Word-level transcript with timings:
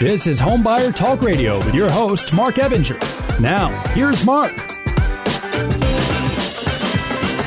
This 0.00 0.26
is 0.26 0.40
Homebuyer 0.40 0.94
Talk 0.96 1.20
Radio 1.20 1.58
with 1.58 1.74
your 1.74 1.90
host, 1.90 2.32
Marc 2.32 2.54
Ebinger. 2.54 2.98
Now, 3.38 3.68
here's 3.90 4.24
Marc. 4.24 4.56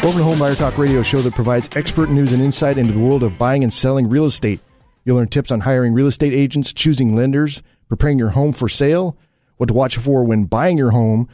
Welcome 0.03 0.19
to 0.19 0.27
Homebuyer 0.27 0.55
Talk 0.55 0.77
Radio 0.77 1.01
show 1.01 1.23
that 1.23 1.33
provides 1.33 1.67
expert 1.75 2.11
news 2.11 2.31
and 2.31 2.43
insight 2.43 2.77
into 2.77 2.93
the 2.93 2.99
world 2.99 3.23
of 3.23 3.39
buying 3.39 3.63
and 3.63 3.73
selling 3.73 4.07
real 4.07 4.25
estate. 4.25 4.59
You'll 5.03 5.17
learn 5.17 5.29
tips 5.29 5.51
on 5.51 5.61
hiring 5.61 5.95
real 5.95 6.05
estate 6.05 6.31
agents, 6.31 6.71
choosing 6.71 7.15
lenders, 7.15 7.63
preparing 7.89 8.19
your 8.19 8.29
home 8.29 8.53
for 8.53 8.69
sale, 8.69 9.17
what 9.57 9.65
to 9.65 9.73
watch 9.73 9.97
for 9.97 10.23
when 10.23 10.45
buying 10.45 10.77
your 10.77 10.91
home, 10.91 11.27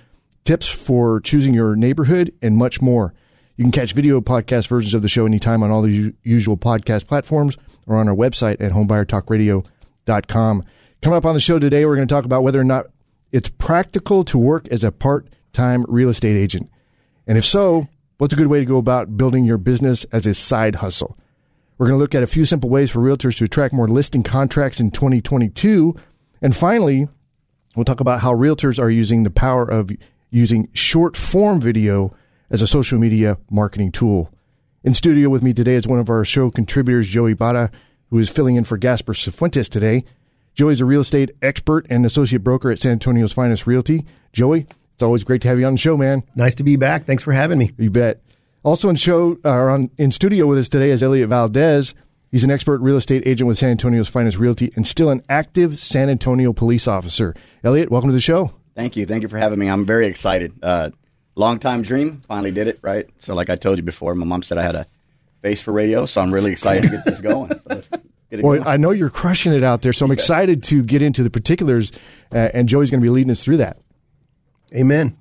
tips 0.45 0.69
for 0.69 1.19
choosing 1.19 1.53
your 1.53 1.75
neighborhood, 1.75 2.33
and 2.41 2.55
much 2.55 2.81
more. 2.81 3.13
You 3.57 3.65
can 3.65 3.73
catch 3.73 3.91
video 3.91 4.21
podcast 4.21 4.69
versions 4.69 4.93
of 4.93 5.01
the 5.01 5.09
show 5.09 5.25
anytime 5.25 5.63
on 5.63 5.69
all 5.69 5.81
the 5.81 6.15
usual 6.23 6.55
podcast 6.55 7.07
platforms 7.07 7.57
or 7.87 7.97
on 7.97 8.07
our 8.07 8.15
website 8.15 8.61
at 8.61 8.71
homebuyertalkradio.com. 8.71 10.65
Coming 11.01 11.15
up 11.15 11.25
on 11.25 11.33
the 11.33 11.39
show 11.39 11.59
today, 11.59 11.85
we're 11.85 11.95
going 11.95 12.07
to 12.07 12.13
talk 12.13 12.25
about 12.25 12.43
whether 12.43 12.59
or 12.59 12.65
not 12.65 12.87
it's 13.31 13.47
practical 13.47 14.25
to 14.25 14.37
work 14.37 14.67
as 14.67 14.83
a 14.83 14.91
part 14.91 15.29
time 15.53 15.85
real 15.87 16.09
estate 16.09 16.35
agent. 16.35 16.69
And 17.25 17.37
if 17.37 17.45
so, 17.45 17.87
what's 18.17 18.33
a 18.33 18.37
good 18.37 18.47
way 18.47 18.59
to 18.59 18.65
go 18.65 18.77
about 18.77 19.15
building 19.15 19.45
your 19.45 19.57
business 19.57 20.03
as 20.11 20.25
a 20.27 20.33
side 20.33 20.75
hustle? 20.75 21.17
We're 21.77 21.87
going 21.87 21.97
to 21.97 22.01
look 22.01 22.15
at 22.15 22.23
a 22.23 22.27
few 22.27 22.43
simple 22.43 22.69
ways 22.69 22.91
for 22.91 22.99
realtors 22.99 23.37
to 23.37 23.45
attract 23.45 23.73
more 23.73 23.87
listing 23.87 24.23
contracts 24.23 24.81
in 24.81 24.91
2022. 24.91 25.95
And 26.41 26.53
finally, 26.53 27.07
we'll 27.77 27.85
talk 27.85 28.01
about 28.01 28.19
how 28.19 28.35
realtors 28.35 28.77
are 28.77 28.89
using 28.89 29.23
the 29.23 29.29
power 29.29 29.63
of 29.63 29.91
using 30.31 30.67
short 30.73 31.15
form 31.15 31.61
video 31.61 32.13
as 32.49 32.61
a 32.61 32.67
social 32.67 32.99
media 32.99 33.37
marketing 33.49 33.93
tool. 33.93 34.33
In 34.83 34.93
studio 34.93 35.29
with 35.29 35.43
me 35.43 35.53
today 35.53 35.75
is 35.75 35.87
one 35.87 35.99
of 35.99 36.09
our 36.09 36.25
show 36.25 36.51
contributors, 36.51 37.07
Joey 37.07 37.35
Bara, 37.35 37.71
who 38.09 38.17
is 38.17 38.29
filling 38.29 38.57
in 38.57 38.65
for 38.65 38.77
Gasper 38.77 39.13
Cifuentes 39.13 39.69
today. 39.69 40.03
Joey's 40.59 40.81
a 40.81 40.85
real 40.85 40.99
estate 40.99 41.31
expert 41.41 41.87
and 41.89 42.05
associate 42.05 42.43
broker 42.43 42.69
at 42.69 42.79
San 42.79 42.91
Antonio's 42.91 43.31
Finest 43.31 43.65
Realty. 43.65 44.05
Joey, 44.33 44.67
it's 44.93 45.01
always 45.01 45.23
great 45.23 45.41
to 45.43 45.47
have 45.47 45.57
you 45.57 45.65
on 45.65 45.75
the 45.75 45.79
show, 45.79 45.95
man. 45.95 46.21
Nice 46.35 46.55
to 46.55 46.63
be 46.63 46.75
back. 46.75 47.05
Thanks 47.05 47.23
for 47.23 47.31
having 47.31 47.57
me. 47.57 47.71
You 47.77 47.89
bet. 47.89 48.21
Also 48.63 48.89
in 48.89 48.97
show 48.97 49.37
uh, 49.45 49.51
on 49.51 49.89
in 49.97 50.11
studio 50.11 50.47
with 50.47 50.57
us 50.57 50.67
today 50.67 50.89
is 50.89 51.01
Elliott 51.01 51.29
Valdez. 51.29 51.95
He's 52.29 52.43
an 52.43 52.51
expert 52.51 52.81
real 52.81 52.97
estate 52.97 53.23
agent 53.25 53.47
with 53.47 53.57
San 53.57 53.69
Antonio's 53.69 54.09
Finest 54.09 54.37
Realty 54.37 54.73
and 54.75 54.85
still 54.85 55.11
an 55.11 55.23
active 55.29 55.79
San 55.79 56.09
Antonio 56.09 56.51
police 56.51 56.89
officer. 56.89 57.33
Elliott, 57.63 57.89
welcome 57.89 58.09
to 58.09 58.13
the 58.13 58.19
show. 58.19 58.51
Thank 58.75 58.97
you. 58.97 59.05
Thank 59.05 59.21
you 59.21 59.29
for 59.29 59.37
having 59.37 59.59
me. 59.59 59.69
I'm 59.69 59.85
very 59.85 60.07
excited. 60.07 60.51
Uh, 60.61 60.89
long 61.35 61.59
time 61.59 61.83
dream. 61.83 62.21
Finally 62.27 62.51
did 62.51 62.67
it, 62.67 62.79
right? 62.81 63.07
So, 63.19 63.33
like 63.33 63.49
I 63.49 63.55
told 63.55 63.77
you 63.77 63.83
before, 63.83 64.13
my 64.13 64.25
mom 64.25 64.43
said 64.43 64.57
I 64.57 64.63
had 64.63 64.75
a 64.75 64.87
face 65.41 65.61
for 65.61 65.71
radio, 65.71 66.05
so 66.05 66.19
I'm 66.19 66.33
really 66.33 66.51
excited 66.51 66.83
to 66.83 66.89
get 66.89 67.05
this 67.05 67.21
going. 67.21 67.51
So 67.51 67.61
let's 67.67 67.87
get 67.87 67.98
it 67.98 67.98
Well. 68.31 68.67
I 68.67 68.77
know 68.77 68.91
you're 68.91 69.09
crushing 69.09 69.53
it 69.53 69.63
out 69.63 69.81
there, 69.81 69.93
so 69.93 70.05
I'm 70.05 70.11
excited 70.11 70.61
to 70.63 70.83
get 70.83 71.01
into 71.01 71.23
the 71.23 71.31
particulars, 71.31 71.91
uh, 72.31 72.49
and 72.53 72.69
Joey's 72.69 72.91
going 72.91 73.01
to 73.01 73.05
be 73.05 73.09
leading 73.09 73.31
us 73.31 73.43
through 73.43 73.57
that. 73.57 73.77
Amen. 74.75 75.17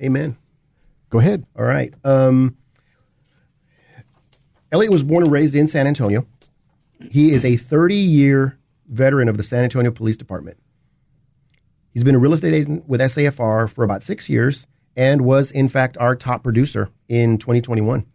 Amen. 0.00 0.36
Go 1.10 1.18
ahead. 1.18 1.44
All 1.58 1.64
right. 1.64 1.92
Um, 2.04 2.56
Elliott 4.70 4.92
was 4.92 5.02
born 5.02 5.24
and 5.24 5.32
raised 5.32 5.54
in 5.54 5.66
San 5.66 5.86
Antonio. 5.86 6.26
He 7.10 7.32
is 7.32 7.44
a 7.44 7.56
30 7.56 7.96
year 7.96 8.58
veteran 8.88 9.28
of 9.28 9.36
the 9.36 9.42
San 9.42 9.64
Antonio 9.64 9.90
Police 9.90 10.16
Department. 10.16 10.56
He's 11.92 12.04
been 12.04 12.14
a 12.14 12.18
real 12.18 12.32
estate 12.32 12.54
agent 12.54 12.88
with 12.88 13.00
SAFR 13.00 13.70
for 13.70 13.84
about 13.84 14.02
six 14.02 14.28
years 14.28 14.66
and 14.96 15.22
was, 15.22 15.50
in 15.50 15.68
fact, 15.68 15.98
our 15.98 16.16
top 16.16 16.42
producer 16.42 16.90
in 17.08 17.38
2021. 17.38 18.06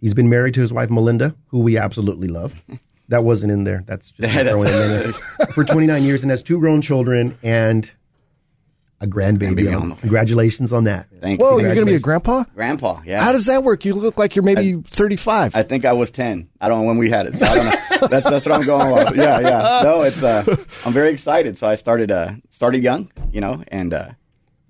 He's 0.00 0.14
been 0.14 0.28
married 0.28 0.54
to 0.54 0.60
his 0.60 0.72
wife, 0.72 0.90
Melinda, 0.90 1.34
who 1.46 1.60
we 1.60 1.76
absolutely 1.78 2.28
love. 2.28 2.54
That 3.08 3.22
wasn't 3.24 3.52
in 3.52 3.64
there. 3.64 3.82
That's 3.86 4.10
just 4.12 4.20
me 4.36 4.42
throwing 4.50 4.68
it 4.68 4.74
in 4.74 5.12
there. 5.38 5.46
for 5.52 5.64
29 5.64 6.02
years 6.02 6.22
and 6.22 6.30
has 6.30 6.42
two 6.42 6.58
grown 6.58 6.80
children 6.82 7.36
and 7.42 7.90
a 9.00 9.06
grandbaby. 9.06 9.54
Grandbaby 9.56 9.68
on- 9.68 9.82
on 9.82 9.88
the 9.90 9.94
way. 9.96 10.00
Congratulations 10.00 10.72
on 10.72 10.84
that. 10.84 11.08
Thank 11.20 11.40
Whoa, 11.40 11.58
you. 11.58 11.64
you're 11.66 11.74
going 11.74 11.86
to 11.86 11.92
be 11.92 11.96
a 11.96 12.00
grandpa? 12.00 12.44
Grandpa, 12.54 13.00
yeah. 13.04 13.22
How 13.22 13.32
does 13.32 13.46
that 13.46 13.62
work? 13.62 13.84
You 13.84 13.92
look 13.94 14.16
like 14.16 14.34
you're 14.36 14.42
maybe 14.44 14.80
35. 14.80 15.54
I 15.54 15.62
think 15.64 15.84
I 15.84 15.92
was 15.92 16.10
10. 16.10 16.48
I 16.60 16.68
don't 16.68 16.80
know 16.80 16.86
when 16.86 16.96
we 16.96 17.10
had 17.10 17.26
it, 17.26 17.34
so 17.34 17.44
I 17.44 17.54
don't 17.54 17.66
know. 17.66 18.08
that's 18.08 18.28
that's 18.28 18.46
what 18.46 18.52
I'm 18.52 18.62
going 18.64 18.94
with. 18.94 19.16
Yeah, 19.16 19.40
yeah. 19.40 19.80
No, 19.82 20.02
it's 20.02 20.22
uh, 20.22 20.44
I'm 20.86 20.92
very 20.92 21.10
excited. 21.10 21.58
So 21.58 21.66
I 21.66 21.74
started 21.74 22.10
uh, 22.10 22.32
started 22.50 22.82
young, 22.82 23.10
you 23.32 23.40
know, 23.40 23.62
and 23.68 23.92
uh, 23.92 24.10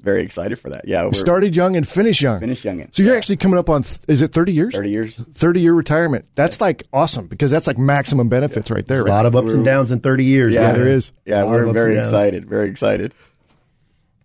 very 0.04 0.22
excited 0.22 0.58
for 0.58 0.70
that. 0.70 0.86
Yeah, 0.86 1.04
we're 1.04 1.12
Started 1.12 1.56
young 1.56 1.76
and 1.76 1.86
finished 1.88 2.20
young. 2.22 2.38
finished 2.38 2.64
young. 2.64 2.86
So 2.92 3.02
you're 3.02 3.16
actually 3.16 3.38
coming 3.38 3.58
up 3.58 3.68
on, 3.68 3.82
th- 3.82 4.00
is 4.06 4.22
it 4.22 4.32
30 4.32 4.52
years? 4.52 4.74
30 4.74 4.90
years. 4.90 5.16
30 5.16 5.60
year 5.60 5.72
retirement. 5.74 6.26
That's 6.34 6.60
like 6.60 6.84
awesome 6.92 7.26
because 7.26 7.50
that's 7.50 7.66
like 7.66 7.78
maximum 7.78 8.28
benefits 8.28 8.70
right 8.70 8.86
there. 8.86 9.00
A 9.00 9.04
lot 9.04 9.26
of 9.26 9.34
ups 9.34 9.54
and 9.54 9.64
downs 9.64 9.90
in 9.90 10.00
30 10.00 10.24
years. 10.24 10.52
Yeah, 10.52 10.72
there 10.72 10.86
is. 10.88 11.10
Yeah, 11.24 11.42
A 11.42 11.46
lot 11.46 11.60
of 11.60 11.66
we're 11.66 11.72
very 11.72 11.98
excited. 11.98 12.44
Very 12.44 12.68
excited. 12.68 13.14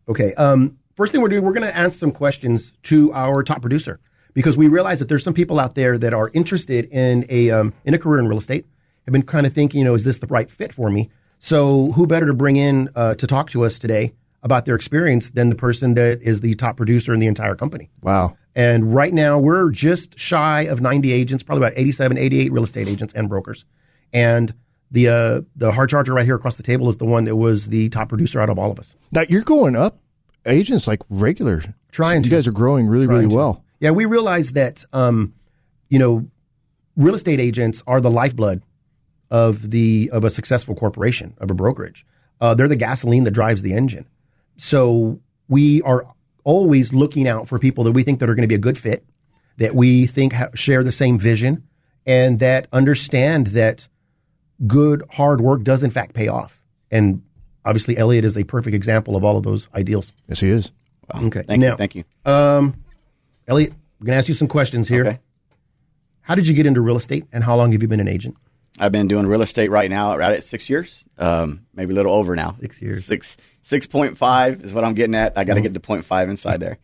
Okay. 0.07 0.33
Um, 0.35 0.77
first 0.95 1.11
thing 1.11 1.21
we're 1.21 1.29
doing, 1.29 1.43
we're 1.43 1.53
going 1.53 1.67
to 1.67 1.75
answer 1.75 1.97
some 1.97 2.11
questions 2.11 2.73
to 2.83 3.13
our 3.13 3.43
top 3.43 3.61
producer 3.61 3.99
because 4.33 4.57
we 4.57 4.67
realize 4.67 4.99
that 4.99 5.09
there's 5.09 5.23
some 5.23 5.33
people 5.33 5.59
out 5.59 5.75
there 5.75 5.97
that 5.97 6.13
are 6.13 6.29
interested 6.33 6.85
in 6.91 7.25
a 7.29 7.51
um, 7.51 7.73
in 7.85 7.93
a 7.93 7.97
career 7.97 8.19
in 8.19 8.27
real 8.27 8.37
estate. 8.39 8.65
Have 9.05 9.13
been 9.13 9.23
kind 9.23 9.45
of 9.47 9.53
thinking, 9.53 9.79
you 9.79 9.85
know, 9.85 9.95
is 9.95 10.03
this 10.03 10.19
the 10.19 10.27
right 10.27 10.49
fit 10.51 10.71
for 10.73 10.89
me? 10.89 11.09
So 11.39 11.91
who 11.93 12.05
better 12.05 12.25
to 12.27 12.33
bring 12.33 12.57
in 12.57 12.89
uh, 12.95 13.15
to 13.15 13.25
talk 13.25 13.49
to 13.51 13.63
us 13.63 13.79
today 13.79 14.13
about 14.43 14.65
their 14.65 14.75
experience 14.75 15.31
than 15.31 15.49
the 15.49 15.55
person 15.55 15.93
that 15.95 16.21
is 16.21 16.41
the 16.41 16.53
top 16.55 16.77
producer 16.77 17.13
in 17.13 17.19
the 17.19 17.27
entire 17.27 17.55
company? 17.55 17.89
Wow. 18.01 18.37
And 18.55 18.93
right 18.93 19.13
now 19.13 19.37
we're 19.39 19.69
just 19.71 20.17
shy 20.17 20.61
of 20.61 20.81
90 20.81 21.11
agents, 21.11 21.43
probably 21.43 21.65
about 21.65 21.77
87, 21.77 22.17
88 22.17 22.51
real 22.51 22.63
estate 22.63 22.87
agents 22.87 23.13
and 23.13 23.29
brokers. 23.29 23.65
And 24.13 24.53
the 24.91 25.07
uh, 25.09 25.41
the 25.55 25.71
hard 25.71 25.89
charger 25.89 26.13
right 26.13 26.25
here 26.25 26.35
across 26.35 26.55
the 26.55 26.63
table 26.63 26.89
is 26.89 26.97
the 26.97 27.05
one 27.05 27.25
that 27.25 27.35
was 27.35 27.67
the 27.67 27.89
top 27.89 28.09
producer 28.09 28.41
out 28.41 28.49
of 28.49 28.57
all 28.57 28.71
of 28.71 28.79
us. 28.79 28.95
Now 29.11 29.21
you're 29.29 29.43
going 29.43 29.75
up 29.75 29.99
agents 30.45 30.87
like 30.87 31.01
regular. 31.09 31.61
Trying 31.91 32.23
You 32.23 32.29
to. 32.29 32.35
guys 32.35 32.47
are 32.47 32.51
growing 32.51 32.87
really, 32.87 33.05
really 33.07 33.27
to. 33.29 33.35
well. 33.35 33.63
Yeah, 33.79 33.91
we 33.91 34.05
realize 34.05 34.53
that 34.53 34.83
um, 34.93 35.33
you 35.89 35.99
know, 35.99 36.27
real 36.95 37.13
estate 37.13 37.39
agents 37.39 37.83
are 37.87 38.01
the 38.01 38.09
lifeblood 38.11 38.63
of 39.29 39.69
the 39.69 40.09
of 40.11 40.23
a 40.23 40.29
successful 40.31 40.73
corporation, 40.75 41.35
of 41.37 41.51
a 41.51 41.53
brokerage. 41.53 42.03
Uh, 42.41 42.55
they're 42.55 42.67
the 42.67 42.75
gasoline 42.75 43.25
that 43.25 43.31
drives 43.31 43.61
the 43.61 43.73
engine. 43.73 44.07
So 44.59 45.19
we 45.47 45.81
are 45.83 46.05
always 46.43 46.93
looking 46.93 47.27
out 47.27 47.47
for 47.47 47.57
people 47.59 47.85
that 47.85 47.93
we 47.93 48.03
think 48.03 48.19
that 48.19 48.29
are 48.29 48.35
going 48.35 48.43
to 48.43 48.47
be 48.47 48.55
a 48.55 48.59
good 48.59 48.77
fit, 48.77 49.05
that 49.57 49.73
we 49.73 50.05
think 50.05 50.33
ha- 50.33 50.49
share 50.53 50.83
the 50.83 50.91
same 50.91 51.17
vision, 51.17 51.63
and 52.05 52.39
that 52.39 52.67
understand 52.73 53.47
that 53.47 53.87
good 54.67 55.03
hard 55.11 55.39
work 55.39 55.63
does 55.63 55.81
in 55.83 55.91
fact 55.91 56.13
pay 56.13 56.27
off. 56.27 56.61
And 56.91 57.21
obviously, 57.63 57.97
Elliott 57.97 58.25
is 58.25 58.37
a 58.37 58.43
perfect 58.43 58.75
example 58.75 59.15
of 59.15 59.23
all 59.23 59.37
of 59.37 59.43
those 59.43 59.69
ideals. 59.73 60.11
Yes, 60.27 60.41
he 60.41 60.49
is. 60.49 60.71
Okay, 61.15 61.43
Thank 61.43 61.61
now, 61.61 61.71
you. 61.71 61.77
Thank 61.77 61.95
you. 61.95 62.03
um, 62.25 62.83
Elliott, 63.47 63.71
I'm 63.71 64.05
going 64.05 64.13
to 64.13 64.17
ask 64.17 64.27
you 64.27 64.33
some 64.33 64.47
questions 64.47 64.87
here. 64.87 65.07
Okay. 65.07 65.19
How 66.21 66.35
did 66.35 66.47
you 66.47 66.53
get 66.53 66.65
into 66.67 66.81
real 66.81 66.97
estate, 66.97 67.25
and 67.31 67.43
how 67.43 67.55
long 67.55 67.71
have 67.71 67.81
you 67.81 67.87
been 67.87 67.99
an 67.99 68.07
agent? 68.07 68.35
I've 68.79 68.91
been 68.91 69.07
doing 69.07 69.27
real 69.27 69.41
estate 69.41 69.69
right 69.69 69.89
now, 69.89 70.15
right 70.17 70.33
at 70.33 70.43
six 70.43 70.69
years, 70.69 71.03
um, 71.17 71.65
maybe 71.73 71.91
a 71.91 71.95
little 71.95 72.13
over 72.13 72.35
now. 72.35 72.51
Six 72.51 72.81
years. 72.81 73.05
Six 73.05 73.37
six 73.63 73.85
point 73.85 74.17
five 74.17 74.63
is 74.63 74.73
what 74.73 74.83
I'm 74.83 74.93
getting 74.93 75.15
at. 75.15 75.37
I 75.37 75.43
got 75.43 75.55
to 75.55 75.61
get 75.61 75.73
to 75.73 75.79
point 75.79 76.05
five 76.05 76.29
inside 76.29 76.59
there, 76.59 76.77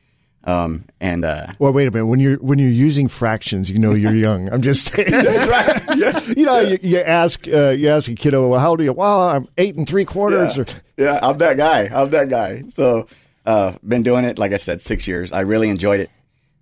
um, 0.44 0.86
and 1.00 1.24
uh, 1.24 1.48
Well, 1.58 1.74
wait 1.74 1.88
a 1.88 1.92
minute. 1.92 2.08
When 2.08 2.20
you're 2.20 2.38
when 2.38 2.60
you're 2.60 2.70
using 2.70 3.08
fractions, 3.08 3.72
you 3.72 3.80
know 3.80 3.94
you're 3.94 4.14
young. 4.14 4.50
I'm 4.50 4.62
just 4.62 4.86
saying. 4.94 5.08
you 6.38 6.46
know, 6.46 6.60
you, 6.60 6.78
you 6.82 7.00
ask 7.00 7.48
uh, 7.48 7.70
you 7.70 7.90
ask 7.90 8.12
a 8.12 8.16
kiddo, 8.16 8.48
well, 8.50 8.60
how 8.60 8.72
old 8.72 8.82
are 8.82 8.84
you? 8.84 8.94
Well, 8.94 9.30
I'm 9.30 9.48
eight 9.58 9.76
and 9.76 9.88
three 9.88 10.06
quarters. 10.06 10.58
Or, 10.58 10.66
yeah, 10.98 11.20
I'm 11.22 11.38
that 11.38 11.58
guy. 11.58 11.86
I'm 11.86 12.10
that 12.10 12.30
guy. 12.30 12.64
So, 12.76 13.08
uh, 13.46 13.76
been 13.88 14.04
doing 14.04 14.26
it, 14.26 14.38
like 14.38 14.52
I 14.52 14.58
said, 14.58 14.82
six 14.82 15.08
years. 15.08 15.32
I 15.32 15.42
really 15.42 15.70
enjoyed 15.70 16.02
it. 16.02 16.10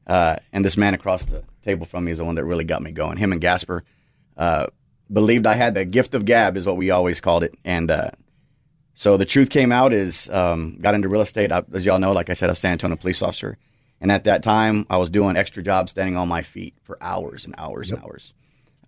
Uh, 0.06 0.36
and 0.52 0.64
this 0.66 0.78
man 0.78 0.94
across 0.94 1.26
the 1.26 1.44
table 1.64 1.86
from 1.86 2.06
me 2.06 2.12
is 2.12 2.18
the 2.18 2.26
one 2.26 2.36
that 2.36 2.44
really 2.44 2.66
got 2.66 2.82
me 2.82 2.92
going. 2.92 3.18
Him 3.18 3.32
and 3.32 3.40
Gasper 3.40 3.84
uh, 4.38 4.68
believed 5.12 5.46
I 5.46 5.56
had 5.56 5.74
the 5.74 5.86
gift 5.86 6.14
of 6.14 6.26
gab, 6.26 6.58
is 6.58 6.66
what 6.66 6.78
we 6.78 6.92
always 6.92 7.22
called 7.22 7.44
it. 7.44 7.56
And 7.64 7.90
uh, 7.92 8.12
so 8.96 9.18
the 9.18 9.26
truth 9.26 9.50
came 9.50 9.72
out 9.72 9.94
is 9.94 10.30
um, 10.30 10.78
got 10.80 10.96
into 10.96 11.10
real 11.10 11.22
estate. 11.22 11.52
I, 11.52 11.64
as 11.74 11.86
y'all 11.86 12.00
know, 12.00 12.12
like 12.12 12.30
I 12.30 12.34
said, 12.34 12.50
a 12.50 12.56
San 12.56 12.74
Antonio 12.74 12.96
police 12.96 13.22
officer. 13.22 13.58
And 14.00 14.12
at 14.12 14.26
that 14.26 14.44
time, 14.44 14.86
I 14.90 14.98
was 14.98 15.10
doing 15.10 15.38
extra 15.38 15.64
jobs, 15.64 15.92
standing 15.92 16.18
on 16.18 16.28
my 16.28 16.42
feet 16.42 16.76
for 16.84 16.98
hours 17.02 17.46
and 17.46 17.56
hours 17.58 17.90
and 17.90 18.04
hours. 18.04 18.34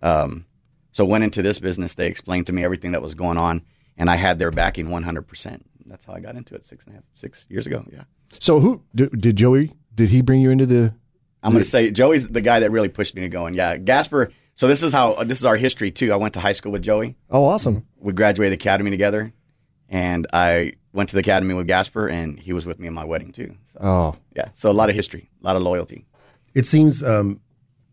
Um, 0.02 0.44
so 0.92 1.04
went 1.04 1.24
into 1.24 1.42
this 1.42 1.58
business. 1.58 1.94
They 1.94 2.06
explained 2.06 2.46
to 2.48 2.52
me 2.52 2.62
everything 2.62 2.92
that 2.92 3.02
was 3.02 3.14
going 3.14 3.38
on, 3.38 3.62
and 3.96 4.10
I 4.10 4.16
had 4.16 4.38
their 4.38 4.50
backing 4.50 4.88
100%. 4.88 5.62
That's 5.86 6.04
how 6.04 6.12
I 6.12 6.20
got 6.20 6.36
into 6.36 6.54
it 6.54 6.64
six 6.64 6.84
and 6.84 6.94
a 6.94 6.96
half, 6.96 7.04
six 7.14 7.46
years 7.48 7.66
ago. 7.66 7.84
Yeah. 7.90 8.04
so 8.40 8.60
who 8.60 8.82
did, 8.94 9.18
did 9.20 9.36
Joey? 9.36 9.70
Did 9.94 10.10
he 10.10 10.20
bring 10.20 10.40
you 10.40 10.50
into 10.50 10.66
the? 10.66 10.94
I'm 11.42 11.52
going 11.52 11.64
to 11.64 11.70
say 11.70 11.90
Joey's 11.90 12.28
the 12.28 12.40
guy 12.40 12.60
that 12.60 12.70
really 12.70 12.88
pushed 12.88 13.14
me 13.14 13.22
to 13.22 13.28
go. 13.28 13.40
going. 13.40 13.54
Yeah. 13.54 13.76
Gasper. 13.76 14.32
So 14.56 14.66
this 14.68 14.82
is 14.82 14.92
how, 14.92 15.22
this 15.24 15.38
is 15.38 15.44
our 15.44 15.56
history 15.56 15.90
too. 15.90 16.12
I 16.12 16.16
went 16.16 16.34
to 16.34 16.40
high 16.40 16.52
school 16.54 16.72
with 16.72 16.82
Joey. 16.82 17.14
Oh, 17.30 17.44
awesome. 17.44 17.86
We 17.98 18.12
graduated 18.12 18.58
academy 18.58 18.90
together, 18.90 19.32
and 19.88 20.26
I 20.32 20.72
went 20.92 21.10
to 21.10 21.14
the 21.14 21.20
academy 21.20 21.52
with 21.54 21.66
Gasper, 21.66 22.08
and 22.08 22.40
he 22.40 22.52
was 22.54 22.64
with 22.66 22.78
me 22.78 22.88
in 22.88 22.94
my 22.94 23.04
wedding 23.04 23.32
too. 23.32 23.54
So, 23.72 23.78
Oh, 23.80 24.16
yeah. 24.34 24.48
So 24.54 24.70
a 24.70 24.72
lot 24.72 24.88
of 24.88 24.94
history, 24.96 25.30
a 25.42 25.44
lot 25.46 25.56
of 25.56 25.62
loyalty. 25.62 26.06
It 26.54 26.64
seems 26.64 27.02
um, 27.02 27.40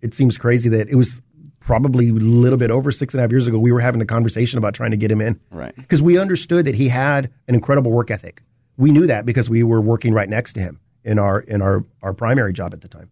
it 0.01 0.13
seems 0.13 0.37
crazy 0.37 0.69
that 0.69 0.89
it 0.89 0.95
was 0.95 1.21
probably 1.59 2.09
a 2.09 2.13
little 2.13 2.57
bit 2.57 2.71
over 2.71 2.91
six 2.91 3.13
and 3.13 3.19
a 3.19 3.23
half 3.23 3.31
years 3.31 3.47
ago, 3.47 3.57
we 3.57 3.71
were 3.71 3.79
having 3.79 3.99
the 3.99 4.05
conversation 4.05 4.57
about 4.57 4.73
trying 4.73 4.91
to 4.91 4.97
get 4.97 5.09
him 5.09 5.21
in. 5.21 5.39
Right. 5.49 5.73
Because 5.75 6.01
we 6.01 6.17
understood 6.17 6.65
that 6.65 6.75
he 6.75 6.89
had 6.89 7.31
an 7.47 7.55
incredible 7.55 7.89
work 7.91 8.11
ethic. 8.11 8.41
We 8.77 8.91
knew 8.91 9.07
that 9.07 9.25
because 9.25 9.49
we 9.49 9.63
were 9.63 9.79
working 9.79 10.13
right 10.13 10.27
next 10.27 10.53
to 10.53 10.59
him 10.59 10.79
in 11.03 11.19
our 11.19 11.39
in 11.41 11.61
our, 11.61 11.83
our 12.01 12.13
primary 12.13 12.53
job 12.53 12.73
at 12.73 12.81
the 12.81 12.87
time. 12.87 13.09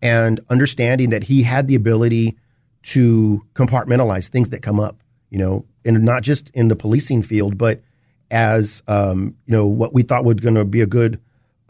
And 0.00 0.40
understanding 0.48 1.10
that 1.10 1.24
he 1.24 1.42
had 1.42 1.66
the 1.66 1.74
ability 1.74 2.36
to 2.82 3.44
compartmentalize 3.54 4.28
things 4.28 4.50
that 4.50 4.62
come 4.62 4.80
up, 4.80 5.02
you 5.30 5.38
know, 5.38 5.64
and 5.84 6.02
not 6.02 6.22
just 6.22 6.50
in 6.50 6.68
the 6.68 6.76
policing 6.76 7.22
field, 7.22 7.58
but 7.58 7.82
as 8.30 8.82
um, 8.88 9.36
you 9.46 9.52
know, 9.52 9.66
what 9.66 9.92
we 9.94 10.02
thought 10.02 10.24
was 10.24 10.36
going 10.36 10.54
to 10.54 10.64
be 10.64 10.80
a 10.80 10.86
good 10.86 11.20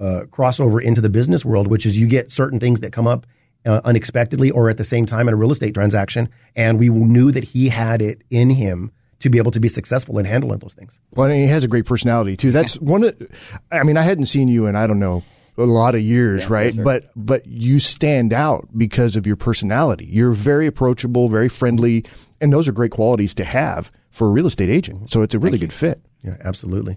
uh, 0.01 0.23
crossover 0.31 0.83
into 0.83 1.01
the 1.01 1.09
business 1.09 1.45
world, 1.45 1.67
which 1.67 1.87
is 1.87 1.99
you 1.99 2.07
get 2.07 2.31
certain 2.31 2.61
things 2.61 2.81
that 2.81 2.93
come 2.93 3.07
up 3.07 3.27
uh, 3.67 3.81
unexpectedly 3.85 4.51
or 4.51 4.69
at 4.69 4.77
the 4.77 4.85
same 4.85 5.07
time 5.07 5.29
in 5.29 5.35
a 5.35 5.37
real 5.37 5.51
estate 5.51 5.75
transaction, 5.75 6.29
and 6.57 6.79
we 6.79 6.89
knew 6.89 7.33
that 7.33 7.45
he 7.45 7.69
had 7.69 8.03
it 8.03 8.23
in 8.31 8.51
him 8.51 8.93
to 9.21 9.29
be 9.29 9.39
able 9.39 9.51
to 9.51 9.59
be 9.59 9.69
successful 9.69 10.19
in 10.19 10.25
handling 10.25 10.61
those 10.61 10.75
things. 10.75 11.01
Well, 11.11 11.29
and 11.29 11.39
he 11.39 11.49
has 11.49 11.65
a 11.65 11.69
great 11.69 11.87
personality 11.87 12.37
too. 12.37 12.53
That's 12.53 12.75
one. 12.81 13.05
Of, 13.05 13.61
I 13.73 13.83
mean, 13.83 13.97
I 13.97 14.03
hadn't 14.03 14.27
seen 14.27 14.49
you 14.49 14.67
in 14.67 14.77
I 14.77 14.87
don't 14.87 15.01
know 15.01 15.25
a 15.59 15.65
lot 15.65 15.95
of 15.95 16.01
years, 16.01 16.45
Yeah, 16.45 16.53
right? 16.55 16.85
but 16.85 17.11
but 17.17 17.47
you 17.47 17.79
stand 17.79 18.33
out 18.33 18.69
because 18.77 19.17
of 19.17 19.27
your 19.27 19.37
personality. 19.37 20.07
You're 20.07 20.33
very 20.33 20.67
approachable, 20.67 21.29
very 21.29 21.49
friendly, 21.49 22.05
and 22.41 22.53
those 22.53 22.69
are 22.69 22.73
great 22.73 22.93
qualities 22.93 23.35
to 23.35 23.45
have 23.45 23.91
for 24.11 24.29
a 24.29 24.31
real 24.31 24.47
estate 24.47 24.71
agent. 24.71 25.11
So 25.11 25.23
it's 25.23 25.35
a 25.35 25.39
really 25.39 25.59
good 25.59 25.73
fit. 25.73 26.01
Yeah, 26.23 26.37
absolutely. 26.45 26.97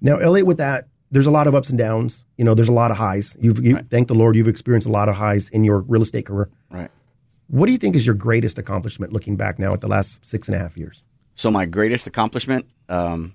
Now, 0.00 0.16
Elliott, 0.16 0.46
with 0.46 0.58
that, 0.58 0.88
there's 1.10 1.26
a 1.26 1.30
lot 1.30 1.46
of 1.46 1.54
ups 1.54 1.68
and 1.70 1.78
downs. 1.78 2.24
You 2.36 2.44
know, 2.44 2.54
there's 2.54 2.68
a 2.68 2.72
lot 2.72 2.90
of 2.90 2.96
highs. 2.96 3.36
You've, 3.40 3.64
you, 3.64 3.78
thank 3.90 4.08
the 4.08 4.14
Lord, 4.14 4.36
you've 4.36 4.48
experienced 4.48 4.86
a 4.86 4.90
lot 4.90 5.08
of 5.08 5.14
highs 5.14 5.48
in 5.50 5.64
your 5.64 5.80
real 5.80 6.02
estate 6.02 6.26
career. 6.26 6.50
Right. 6.70 6.90
What 7.48 7.66
do 7.66 7.72
you 7.72 7.78
think 7.78 7.94
is 7.94 8.04
your 8.04 8.16
greatest 8.16 8.58
accomplishment 8.58 9.12
looking 9.12 9.36
back 9.36 9.58
now 9.58 9.72
at 9.72 9.80
the 9.80 9.88
last 9.88 10.24
six 10.26 10.48
and 10.48 10.56
a 10.56 10.58
half 10.58 10.76
years? 10.76 11.02
So 11.36 11.50
my 11.50 11.64
greatest 11.64 12.06
accomplishment, 12.06 12.66
um, 12.88 13.34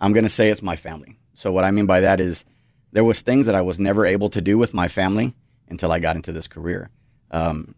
I'm 0.00 0.12
going 0.12 0.24
to 0.24 0.30
say 0.30 0.48
it's 0.50 0.62
my 0.62 0.76
family. 0.76 1.18
So 1.34 1.52
what 1.52 1.64
I 1.64 1.70
mean 1.70 1.86
by 1.86 2.00
that 2.00 2.20
is 2.20 2.44
there 2.92 3.04
was 3.04 3.20
things 3.20 3.46
that 3.46 3.54
I 3.54 3.62
was 3.62 3.78
never 3.78 4.06
able 4.06 4.30
to 4.30 4.40
do 4.40 4.58
with 4.58 4.74
my 4.74 4.88
family 4.88 5.34
until 5.68 5.92
I 5.92 5.98
got 6.00 6.16
into 6.16 6.32
this 6.32 6.48
career. 6.48 6.90
Um, 7.30 7.74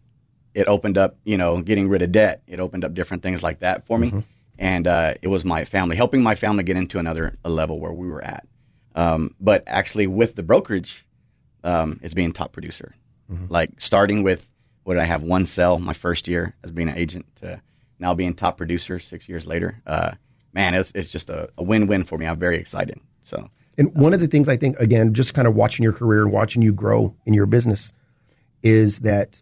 it 0.53 0.67
opened 0.67 0.97
up, 0.97 1.17
you 1.23 1.37
know, 1.37 1.61
getting 1.61 1.89
rid 1.89 2.01
of 2.01 2.11
debt. 2.11 2.41
It 2.47 2.59
opened 2.59 2.83
up 2.83 2.93
different 2.93 3.23
things 3.23 3.41
like 3.43 3.59
that 3.59 3.85
for 3.85 3.97
me, 3.97 4.23
and 4.57 4.87
uh, 4.87 5.15
it 5.21 5.27
was 5.27 5.43
my 5.45 5.65
family 5.65 5.95
helping 5.95 6.21
my 6.21 6.35
family 6.35 6.63
get 6.63 6.77
into 6.77 6.99
another 6.99 7.37
a 7.43 7.49
level 7.49 7.79
where 7.79 7.93
we 7.93 8.07
were 8.07 8.23
at. 8.23 8.47
Um, 8.95 9.35
but 9.39 9.63
actually, 9.65 10.05
with 10.07 10.35
the 10.35 10.43
brokerage, 10.43 11.05
um, 11.63 11.99
is 12.03 12.13
being 12.13 12.33
top 12.33 12.51
producer. 12.51 12.93
Like 13.49 13.71
starting 13.79 14.21
with 14.23 14.47
what 14.83 14.95
did 14.95 15.01
I 15.01 15.05
have 15.05 15.23
one 15.23 15.45
sell 15.45 15.79
my 15.79 15.93
first 15.93 16.27
year 16.27 16.55
as 16.63 16.71
being 16.71 16.89
an 16.89 16.97
agent 16.97 17.25
to 17.37 17.61
now 17.99 18.13
being 18.13 18.33
top 18.33 18.57
producer 18.57 18.99
six 18.99 19.27
years 19.29 19.47
later. 19.47 19.81
Uh, 19.87 20.11
man, 20.53 20.75
it's 20.75 20.91
it's 20.93 21.09
just 21.09 21.29
a, 21.29 21.49
a 21.57 21.63
win 21.63 21.87
win 21.87 22.03
for 22.03 22.17
me. 22.17 22.27
I'm 22.27 22.37
very 22.37 22.57
excited. 22.57 22.99
So 23.21 23.49
And 23.77 23.93
one 23.95 24.13
of 24.13 24.19
the 24.19 24.27
things 24.27 24.47
I 24.47 24.57
think, 24.57 24.77
again, 24.79 25.13
just 25.13 25.33
kind 25.33 25.47
of 25.47 25.55
watching 25.55 25.83
your 25.83 25.93
career 25.93 26.23
and 26.23 26.31
watching 26.31 26.61
you 26.61 26.71
grow 26.73 27.15
in 27.25 27.33
your 27.33 27.45
business, 27.47 27.91
is 28.61 28.99
that 28.99 29.41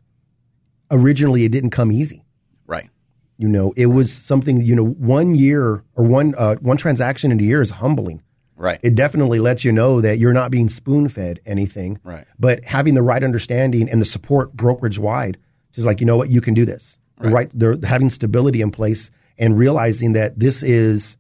originally 0.90 1.44
it 1.44 1.52
didn't 1.52 1.72
come 1.72 1.92
easy. 1.92 2.24
right, 2.68 2.90
You 3.38 3.48
know, 3.50 3.74
it 3.76 3.88
was 3.88 4.12
something. 4.12 4.62
You 4.62 4.76
know, 4.76 4.86
one 4.86 5.36
year 5.36 5.84
or 5.96 6.04
one 6.06 6.34
uh, 6.38 6.56
one 6.56 6.78
transaction 6.78 7.32
in 7.32 7.40
a 7.40 7.44
year 7.44 7.62
is 7.62 7.70
humbling. 7.72 8.22
right, 8.56 8.80
It 8.84 8.96
definitely 8.96 9.40
lets 9.40 9.64
you 9.66 9.72
know 9.72 10.02
that 10.02 10.18
you're 10.20 10.34
not 10.34 10.52
being 10.52 10.70
spoon 10.70 11.10
fed 11.10 11.40
anything. 11.46 12.00
Right. 12.04 12.26
But 12.40 12.64
having 12.64 12.94
the 12.94 13.02
right 13.04 13.24
understanding 13.24 13.90
and 13.90 14.02
the 14.02 14.06
support 14.06 14.54
brokerage 14.54 15.00
wide, 15.00 15.38
just 15.74 15.86
like 15.88 16.00
you 16.00 16.06
know 16.06 16.18
what 16.18 16.30
you 16.30 16.42
can 16.42 16.54
do 16.54 16.66
this. 16.66 16.98
The 17.18 17.26
Right. 17.26 17.34
right, 17.34 17.52
they're 17.54 17.78
having 17.84 18.10
stability 18.10 18.62
in 18.62 18.72
place 18.72 19.12
and 19.38 19.58
realizing 19.58 20.14
that 20.14 20.40
this 20.40 20.64
is 20.64 21.18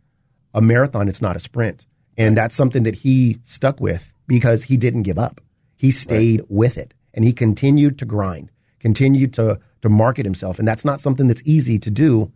a 0.54 0.62
marathon. 0.62 1.08
It's 1.08 1.22
not 1.22 1.36
a 1.36 1.40
sprint, 1.40 1.86
and 2.18 2.36
that's 2.38 2.56
something 2.56 2.84
that 2.84 2.96
he 2.96 3.38
stuck 3.44 3.80
with 3.80 4.13
because 4.28 4.63
he 4.63 4.78
didn't 4.78 5.04
give 5.04 5.18
up. 5.18 5.42
He 5.78 5.92
stayed 5.92 6.44
with 6.50 6.78
it 6.78 6.94
and 7.13 7.25
he 7.25 7.34
continued 7.34 8.00
to 8.00 8.06
grind, 8.06 8.52
continued 8.80 9.34
to 9.34 9.60
to 9.81 9.90
market 9.90 10.25
himself, 10.25 10.60
and 10.60 10.68
that's 10.68 10.86
not 10.86 11.02
something 11.02 11.28
that's 11.28 11.42
easy 11.44 11.80
to 11.80 11.90
do 11.90 12.31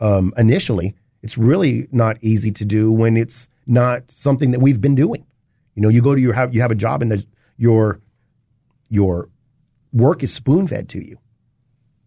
um, 0.00 0.32
initially. 0.36 0.94
It's 1.22 1.38
really 1.38 1.88
not 1.92 2.16
easy 2.22 2.50
to 2.52 2.64
do 2.64 2.90
when 2.90 3.16
it's 3.16 3.48
not 3.66 4.10
something 4.10 4.50
that 4.52 4.60
we've 4.60 4.80
been 4.80 4.94
doing. 4.94 5.24
You 5.74 5.82
know, 5.82 5.88
you 5.88 6.02
go 6.02 6.14
to 6.14 6.20
your 6.20 6.32
have 6.32 6.54
you 6.54 6.60
have 6.60 6.72
a 6.72 6.76
job 6.76 7.02
and 7.02 7.12
the, 7.12 7.24
your 7.56 8.00
your 8.88 9.28
work 9.92 10.22
is 10.22 10.32
spoon 10.32 10.66
fed 10.66 10.88
to 10.90 11.04
you 11.04 11.18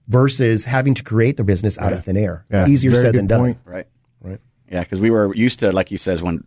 versus 0.08 0.66
having 0.66 0.94
to 0.96 1.04
create 1.04 1.38
the 1.38 1.44
business 1.44 1.78
out 1.78 1.94
of 1.94 2.04
thin 2.04 2.18
air. 2.18 2.46
Yeah, 2.52 2.68
Easier 2.68 2.92
very 2.92 3.04
said 3.04 3.14
good 3.14 3.20
than 3.20 3.28
done. 3.28 3.60
right, 3.64 3.88
Right. 4.20 4.40
Yeah, 4.70 4.82
because 4.82 5.02
we 5.02 5.10
were 5.10 5.34
used 5.36 5.60
to, 5.60 5.72
like 5.72 5.90
he 5.90 5.98
says, 5.98 6.22
when 6.22 6.46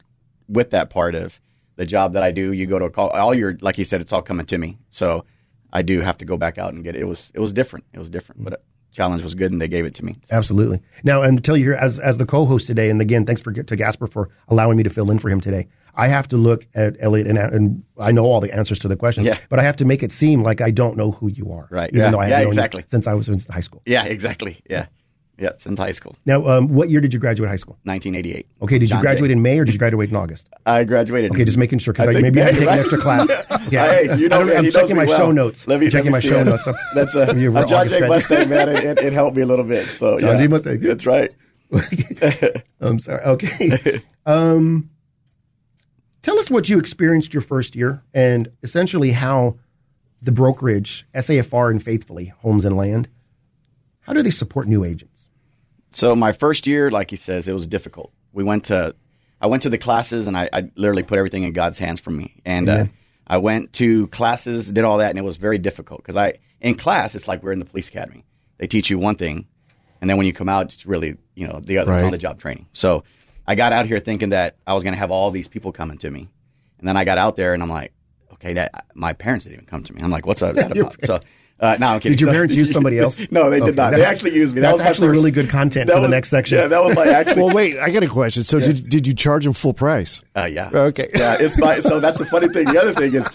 with 0.49 0.71
that 0.71 0.91
part 0.91 1.15
of 1.15 1.39
the 1.77 1.87
job 1.87 2.13
that 2.13 2.23
I 2.23 2.31
do, 2.31 2.53
you 2.53 2.67
go 2.67 2.79
to 2.79 2.85
a 2.87 2.91
call. 2.91 3.09
All 3.11 3.35
your, 3.35 3.57
like 3.61 3.79
you 3.79 3.85
said, 3.85 4.01
it's 4.01 4.13
all 4.13 4.23
coming 4.23 4.47
to 4.47 4.59
me. 4.59 4.79
So 4.89 5.25
I 5.73 5.83
do 5.83 6.01
have 6.01 6.19
to 6.19 6.25
go 6.25 6.37
back 6.37 6.59
out 6.59 6.73
and 6.73 6.85
get 6.85 6.95
it. 6.97 7.01
It 7.03 7.07
was 7.07 7.31
it 7.35 7.41
was 7.41 7.53
different. 7.53 7.85
It 7.93 7.99
was 7.99 8.09
different, 8.11 8.45
but 8.45 8.63
challenge 8.93 9.23
was 9.25 9.35
good, 9.35 9.51
and 9.51 9.61
they 9.61 9.67
gave 9.67 9.85
it 9.85 9.95
to 9.97 10.05
me. 10.05 10.17
Absolutely. 10.31 10.81
Now, 11.03 11.23
and 11.23 11.37
to 11.37 11.43
tell 11.43 11.57
you 11.57 11.65
here, 11.65 11.75
as 11.75 11.99
as 11.99 12.19
the 12.19 12.27
co-host 12.27 12.67
today, 12.69 12.91
and 12.91 13.01
again, 13.01 13.27
thanks 13.27 13.41
for 13.43 13.53
to 13.53 13.77
Gasper 13.77 14.07
for 14.07 14.29
allowing 14.49 14.77
me 14.77 14.85
to 14.85 14.91
fill 14.91 15.11
in 15.11 15.19
for 15.19 15.29
him 15.29 15.41
today. 15.41 15.67
I 15.97 16.09
have 16.09 16.27
to 16.29 16.37
look 16.37 16.67
at 16.75 16.97
Elliott, 17.01 17.27
and, 17.29 17.39
and 17.39 17.85
I 17.99 18.11
know 18.13 18.25
all 18.25 18.41
the 18.41 18.53
answers 18.53 18.81
to 18.81 18.89
the 18.89 18.97
questions, 18.97 19.29
Yeah. 19.29 19.39
but 19.49 19.61
I 19.61 19.63
have 19.63 19.77
to 19.77 19.85
make 19.85 20.03
it 20.03 20.11
seem 20.11 20.43
like 20.43 20.61
I 20.61 20.73
don't 20.73 20.97
know 20.97 21.13
who 21.13 21.29
you 21.29 21.53
are, 21.53 21.69
Right. 21.71 21.89
Even 21.91 22.01
Yeah. 22.01 22.11
though 22.11 22.19
I 22.19 22.27
have 22.29 22.41
Yeah, 22.43 22.47
exactly. 22.49 22.85
since 22.89 23.07
I 23.07 23.15
was 23.15 23.29
in 23.29 23.39
high 23.49 23.61
school. 23.61 23.81
Yeah, 23.87 24.05
exactly. 24.05 24.61
Yeah, 24.69 24.87
yeah, 25.39 25.51
since 25.59 25.79
high 25.79 25.93
school, 25.93 26.15
Now, 26.27 26.47
um, 26.47 26.69
what 26.69 26.91
year 26.91 27.01
did 27.01 27.13
you 27.13 27.19
graduate 27.19 27.49
high 27.51 27.57
school? 27.57 27.77
1988. 27.85 28.47
Okay, 28.63 28.79
did 28.79 28.89
you 28.91 29.01
graduate 29.01 29.31
Jay. 29.31 29.33
in 29.33 29.43
May 29.43 29.59
or 29.59 29.65
did 29.65 29.73
you 29.75 29.79
graduate 29.79 30.11
in 30.11 30.17
August? 30.17 30.49
I 30.67 30.85
graduated. 30.85 31.33
Okay, 31.33 31.45
just 31.45 31.59
making 31.59 31.81
sure 31.81 31.93
because 31.93 32.09
I 32.09 32.11
I 32.13 32.15
think- 32.15 32.23
maybe 32.35 32.43
I 32.43 32.51
can 32.51 32.59
take 32.61 32.69
an 32.69 32.79
extra 32.79 32.99
class. 32.99 33.29
Yeah, 33.71 33.87
Hey, 33.87 34.17
you 34.19 34.29
know, 34.29 34.43
I 34.49 34.59
I'm 34.59 34.71
checking 34.71 34.95
my 34.97 35.07
well. 35.07 35.19
show 35.19 35.33
notes. 35.33 35.67
Let 35.67 35.81
me, 35.81 35.87
I'm 35.87 35.93
checking 35.93 36.13
my 36.13 36.21
show 36.21 36.45
see. 36.45 36.51
notes. 36.51 36.69
That's 36.95 37.15
a, 37.15 37.23
a 37.31 37.35
John 37.35 37.57
August. 37.57 38.01
Mustang, 38.01 38.49
man. 38.51 38.69
It, 38.69 38.85
it, 38.85 38.99
it 38.99 39.13
helped 39.15 39.37
me 39.37 39.43
a 39.43 39.47
little 39.47 39.65
bit. 39.65 39.87
So 39.87 40.19
John 40.19 40.37
yeah. 40.37 40.43
Jay 40.43 40.49
Mustang. 40.49 40.79
That's 40.79 41.07
right. 41.07 41.31
I'm 42.81 42.99
sorry. 43.01 43.23
Okay. 43.25 44.01
um, 44.27 44.91
tell 46.23 46.39
us 46.39 46.51
what 46.51 46.69
you 46.69 46.79
experienced 46.79 47.33
your 47.35 47.41
first 47.41 47.75
year 47.75 48.03
and 48.13 48.49
essentially 48.63 49.11
how 49.13 49.57
the 50.23 50.33
brokerage, 50.33 51.07
SAFR 51.15 51.71
and 51.71 51.83
Faithfully, 51.83 52.27
Homes 52.39 52.65
and 52.65 52.77
Land, 52.77 53.09
how 54.01 54.13
do 54.13 54.23
they 54.23 54.31
support 54.31 54.69
new 54.69 54.85
agents? 54.85 55.14
So 55.95 56.15
my 56.17 56.33
first 56.33 56.67
year, 56.67 56.91
like 56.91 57.11
he 57.11 57.17
says, 57.17 57.49
it 57.49 57.53
was 57.53 57.67
difficult. 57.67 58.13
We 58.33 58.43
went 58.45 58.65
to, 58.65 58.95
I 59.41 59.47
went 59.47 59.63
to 59.63 59.71
the 59.71 59.79
classes 59.79 60.27
and 60.27 60.37
I, 60.37 60.51
I 60.53 60.71
literally 60.75 61.05
put 61.05 61.19
everything 61.19 61.45
in 61.45 61.53
God's 61.53 61.79
hands 61.79 62.01
for 62.01 62.11
me. 62.11 62.43
And 62.45 62.69
uh, 62.69 62.85
I 63.27 63.39
went 63.39 63.73
to 63.75 64.09
classes, 64.09 64.71
did 64.71 64.85
all 64.85 64.99
that, 64.99 65.11
and 65.11 65.19
it 65.19 65.23
was 65.23 65.37
very 65.37 65.57
difficult 65.59 66.03
because 66.03 66.17
I, 66.17 66.39
in 66.61 66.75
class, 66.75 67.15
it's 67.15 67.29
like 67.29 67.43
we're 67.43 67.53
in 67.53 67.61
the 67.61 67.65
police 67.65 67.89
academy. 67.89 68.25
They 68.59 68.67
teach 68.67 68.91
you 68.91 68.99
one 68.99 69.17
thing, 69.17 69.47
and 70.01 70.09
then 70.11 70.17
when 70.17 70.27
you 70.27 70.33
come 70.33 70.49
out, 70.49 70.67
it's 70.67 70.85
really, 70.87 71.17
you 71.35 71.47
know, 71.47 71.61
the 71.61 71.79
other 71.79 71.93
it's 71.93 72.03
Right. 72.03 72.07
on 72.07 72.13
the 72.13 72.19
job 72.19 72.39
training. 72.39 72.67
So 72.73 73.05
I 73.47 73.55
got 73.55 73.73
out 73.73 73.87
here 73.87 74.01
thinking 74.01 74.31
that 74.31 74.57
I 74.67 74.75
was 74.75 74.83
going 74.83 74.95
to 74.95 74.99
have 74.99 75.11
all 75.11 75.31
these 75.31 75.49
people 75.49 75.73
coming 75.73 75.99
to 75.99 76.11
me, 76.11 76.29
and 76.79 76.89
then 76.89 76.97
I 76.97 77.05
got 77.05 77.19
out 77.19 77.37
there 77.37 77.55
and 77.55 77.63
I'm 77.63 77.69
like, 77.71 77.93
okay, 78.35 78.55
that 78.55 78.87
my 78.95 79.13
parents 79.13 79.45
didn't 79.45 79.55
even 79.57 79.67
come 79.67 79.83
to 79.85 79.93
me. 79.95 80.01
I'm 80.03 80.11
like, 80.11 80.27
what's 80.27 80.41
that 80.41 80.73
about? 80.73 81.05
So. 81.05 81.21
Uh, 81.61 81.77
no, 81.79 81.87
I'm 81.87 82.01
kidding. 82.01 82.13
Did 82.15 82.21
your 82.21 82.29
So- 82.29 82.33
parents 82.33 82.55
use 82.55 82.73
somebody 82.73 82.99
else? 82.99 83.23
no, 83.31 83.49
they 83.49 83.57
Okay, 83.59 83.67
did 83.67 83.77
not. 83.77 83.93
They 83.93 84.05
actually 84.05 84.35
used 84.35 84.55
me. 84.55 84.61
that's 84.61 84.79
That 84.79 84.83
was 84.85 84.91
actually 84.91 85.09
first- 85.09 85.17
really 85.19 85.31
good 85.31 85.49
content 85.49 85.87
that 85.87 85.95
for 85.95 86.01
the 86.01 86.09
next 86.09 86.29
section. 86.29 86.59
Yeah, 86.59 86.67
that 86.67 86.83
was 86.85 86.95
my 86.97 87.07
actually. 87.07 87.43
Well, 87.43 87.55
wait, 87.55 87.79
I 87.79 87.91
got 87.91 88.03
a 88.03 88.09
question. 88.09 88.43
So 88.45 88.59
did 88.61 88.89
did 88.89 89.07
you 89.07 89.15
charge 89.15 89.45
them 89.45 89.53
full 89.53 89.73
price? 89.73 90.23
Uh, 90.37 90.45
yeah. 90.45 90.71
Okay. 90.73 91.09
Yeah, 91.15 91.37
it's 91.41 91.57
my. 91.57 91.79
So 91.81 92.01
that's 92.01 92.19
the 92.19 92.27
funny 92.27 92.49
thing. 92.49 92.67
The 92.67 92.81
other 92.81 92.95
thing 92.95 93.15
is, 93.15 93.27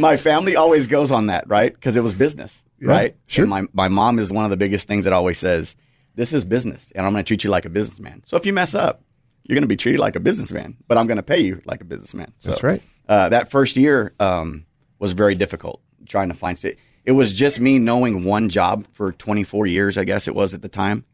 my 0.00 0.16
family 0.16 0.56
always 0.56 0.86
goes 0.86 1.10
on 1.12 1.26
that, 1.28 1.48
right? 1.48 1.72
Because 1.72 1.96
it 1.96 2.02
was 2.02 2.14
business, 2.14 2.62
right? 2.80 3.14
sure. 3.28 3.44
And 3.44 3.50
my 3.50 3.62
my 3.72 3.88
mom 3.88 4.18
is 4.18 4.32
one 4.32 4.44
of 4.44 4.50
the 4.50 4.56
biggest 4.56 4.86
things 4.88 5.04
that 5.04 5.12
always 5.12 5.38
says, 5.38 5.76
"This 6.16 6.32
is 6.32 6.44
business, 6.44 6.90
and 6.94 7.06
I'm 7.06 7.12
going 7.12 7.24
to 7.24 7.28
treat 7.28 7.44
you 7.44 7.50
like 7.50 7.64
a 7.64 7.70
businessman." 7.70 8.22
So 8.26 8.36
if 8.36 8.44
you 8.44 8.52
mess 8.52 8.74
up, 8.74 9.02
you're 9.44 9.54
going 9.54 9.62
to 9.62 9.68
be 9.68 9.76
treated 9.76 10.00
like 10.00 10.16
a 10.16 10.20
businessman, 10.20 10.76
but 10.88 10.98
I'm 10.98 11.06
going 11.06 11.16
to 11.16 11.22
pay 11.22 11.38
you 11.40 11.62
like 11.64 11.80
a 11.80 11.84
businessman. 11.84 12.32
So, 12.38 12.50
That's 12.50 12.62
right. 12.62 12.82
Uh, 13.08 13.28
that 13.30 13.50
first 13.50 13.76
year 13.76 14.12
um, 14.20 14.66
was 14.98 15.12
very 15.12 15.34
difficult 15.36 15.80
trying 16.06 16.28
to 16.28 16.34
find. 16.34 16.62
It, 16.64 16.78
it 17.04 17.12
was 17.12 17.32
just 17.32 17.60
me 17.60 17.78
knowing 17.78 18.24
one 18.24 18.48
job 18.48 18.86
for 18.92 19.12
24 19.12 19.66
years, 19.66 19.96
I 19.96 20.04
guess 20.04 20.28
it 20.28 20.34
was 20.34 20.54
at 20.54 20.62
the 20.62 20.68
time, 20.68 21.04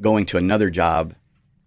going 0.00 0.26
to 0.26 0.36
another 0.36 0.70
job, 0.70 1.14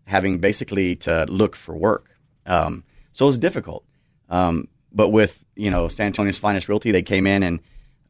having 0.06 0.40
basically 0.40 0.96
to 0.98 1.26
look 1.30 1.56
for 1.56 1.76
work. 1.76 2.10
Um, 2.46 2.84
so 3.14 3.26
it 3.26 3.30
was 3.30 3.38
difficult. 3.38 3.84
Um, 4.30 4.68
but 4.92 5.10
with 5.10 5.44
you 5.56 5.70
know 5.70 5.88
San 5.88 6.08
Antonio's 6.08 6.38
Finest 6.38 6.68
Realty, 6.68 6.92
they 6.92 7.02
came 7.02 7.28
in 7.28 7.44
and 7.44 7.60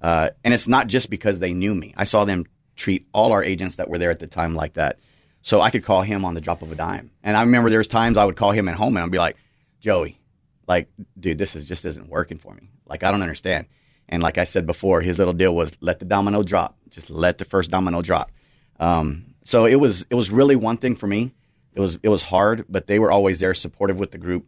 uh, 0.01 0.31
and 0.43 0.53
it's 0.53 0.67
not 0.67 0.87
just 0.87 1.09
because 1.09 1.39
they 1.39 1.53
knew 1.53 1.75
me. 1.75 1.93
I 1.95 2.05
saw 2.05 2.25
them 2.25 2.45
treat 2.75 3.07
all 3.13 3.31
our 3.31 3.43
agents 3.43 3.75
that 3.75 3.89
were 3.89 3.97
there 3.97 4.09
at 4.09 4.19
the 4.19 4.27
time 4.27 4.55
like 4.55 4.73
that. 4.73 4.97
So 5.43 5.61
I 5.61 5.69
could 5.69 5.83
call 5.83 6.01
him 6.01 6.25
on 6.25 6.33
the 6.33 6.41
drop 6.41 6.61
of 6.61 6.71
a 6.71 6.75
dime. 6.75 7.11
And 7.23 7.35
I 7.35 7.41
remember 7.41 7.69
there 7.69 7.79
was 7.79 7.87
times 7.87 8.17
I 8.17 8.25
would 8.25 8.35
call 8.35 8.51
him 8.51 8.67
at 8.67 8.75
home 8.75 8.95
and 8.95 9.03
I'd 9.03 9.11
be 9.11 9.17
like, 9.17 9.37
Joey, 9.79 10.19
like, 10.67 10.87
dude, 11.19 11.37
this 11.37 11.55
is 11.55 11.67
just 11.67 11.85
isn't 11.85 12.09
working 12.09 12.37
for 12.37 12.53
me. 12.53 12.69
Like, 12.85 13.03
I 13.03 13.11
don't 13.11 13.21
understand. 13.21 13.67
And 14.11 14.21
like 14.21 14.37
I 14.37 14.43
said 14.43 14.65
before, 14.65 15.01
his 15.01 15.17
little 15.17 15.33
deal 15.33 15.55
was 15.55 15.71
let 15.79 15.99
the 15.99 16.05
domino 16.05 16.43
drop. 16.43 16.77
Just 16.89 17.09
let 17.09 17.37
the 17.37 17.45
first 17.45 17.71
domino 17.71 18.01
drop. 18.01 18.29
Um, 18.79 19.33
so 19.43 19.65
it 19.65 19.75
was 19.75 20.05
it 20.09 20.15
was 20.15 20.29
really 20.29 20.57
one 20.57 20.77
thing 20.77 20.95
for 20.97 21.07
me. 21.07 21.33
It 21.73 21.79
was 21.79 21.97
it 22.03 22.09
was 22.09 22.21
hard, 22.21 22.65
but 22.67 22.87
they 22.87 22.99
were 22.99 23.11
always 23.11 23.39
there, 23.39 23.53
supportive 23.53 23.97
with 23.97 24.11
the 24.11 24.17
group, 24.17 24.45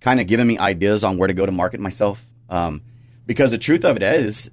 kind 0.00 0.20
of 0.20 0.28
giving 0.28 0.46
me 0.46 0.58
ideas 0.58 1.02
on 1.02 1.18
where 1.18 1.26
to 1.26 1.34
go 1.34 1.44
to 1.44 1.50
market 1.50 1.80
myself. 1.80 2.24
Um, 2.48 2.82
because 3.26 3.50
the 3.50 3.58
truth 3.58 3.84
of 3.84 3.96
it 3.96 4.02
is, 4.02 4.50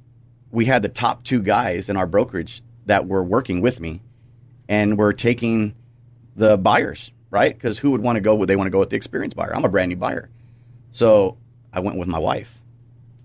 we 0.50 0.66
had 0.66 0.82
the 0.82 0.90
top 0.90 1.24
two 1.24 1.42
guys 1.42 1.88
in 1.88 1.96
our 1.96 2.08
brokerage 2.08 2.64
that 2.88 3.08
were 3.08 3.24
working 3.24 3.62
with 3.62 3.80
me, 3.80 4.02
and 4.68 4.98
were 4.98 5.14
taking 5.14 5.76
the 6.36 6.58
buyers 6.58 7.12
right 7.30 7.54
because 7.54 7.78
who 7.78 7.92
would 7.92 8.02
want 8.02 8.16
to 8.16 8.22
go? 8.22 8.34
Would 8.34 8.50
they 8.50 8.56
want 8.56 8.66
to 8.66 8.72
go 8.72 8.80
with 8.80 8.90
the 8.90 8.96
experienced 8.96 9.38
buyer? 9.38 9.56
I'm 9.56 9.66
a 9.66 9.70
brand 9.70 9.90
new 9.90 9.98
buyer, 9.98 10.32
so 10.94 11.38
I 11.72 11.82
went 11.82 11.98
with 11.98 12.08
my 12.08 12.20
wife 12.20 12.61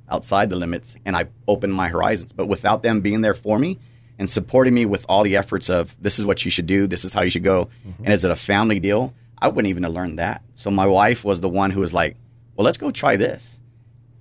outside 0.08 0.50
the 0.50 0.56
limits, 0.56 0.96
and 1.04 1.16
I 1.16 1.26
opened 1.46 1.74
my 1.74 1.88
horizons. 1.88 2.32
But 2.32 2.46
without 2.46 2.82
them 2.82 3.00
being 3.00 3.20
there 3.20 3.34
for 3.34 3.58
me 3.58 3.78
and 4.18 4.28
supporting 4.28 4.74
me 4.74 4.86
with 4.86 5.04
all 5.08 5.22
the 5.22 5.36
efforts 5.36 5.68
of 5.68 5.94
this 6.00 6.18
is 6.18 6.24
what 6.24 6.44
you 6.44 6.50
should 6.50 6.66
do, 6.66 6.86
this 6.86 7.04
is 7.04 7.12
how 7.12 7.22
you 7.22 7.30
should 7.30 7.44
go, 7.44 7.68
mm-hmm. 7.86 8.04
and 8.04 8.12
is 8.12 8.24
it 8.24 8.30
a 8.30 8.36
family 8.36 8.80
deal? 8.80 9.14
I 9.38 9.48
wouldn't 9.48 9.68
even 9.68 9.82
have 9.82 9.92
learned 9.92 10.18
that. 10.18 10.42
So 10.54 10.70
my 10.70 10.86
wife 10.86 11.24
was 11.24 11.40
the 11.40 11.48
one 11.48 11.70
who 11.70 11.80
was 11.80 11.92
like, 11.92 12.16
"Well, 12.54 12.64
let's 12.64 12.78
go 12.78 12.90
try 12.90 13.16
this," 13.16 13.58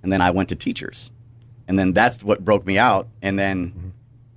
and 0.02 0.12
then 0.12 0.20
I 0.20 0.30
went 0.30 0.50
to 0.50 0.56
teachers, 0.56 1.10
and 1.68 1.78
then 1.78 1.92
that's 1.92 2.22
what 2.22 2.44
broke 2.44 2.66
me 2.66 2.78
out. 2.78 3.08
And 3.22 3.38
then, 3.38 3.68
mm-hmm. 3.68 3.88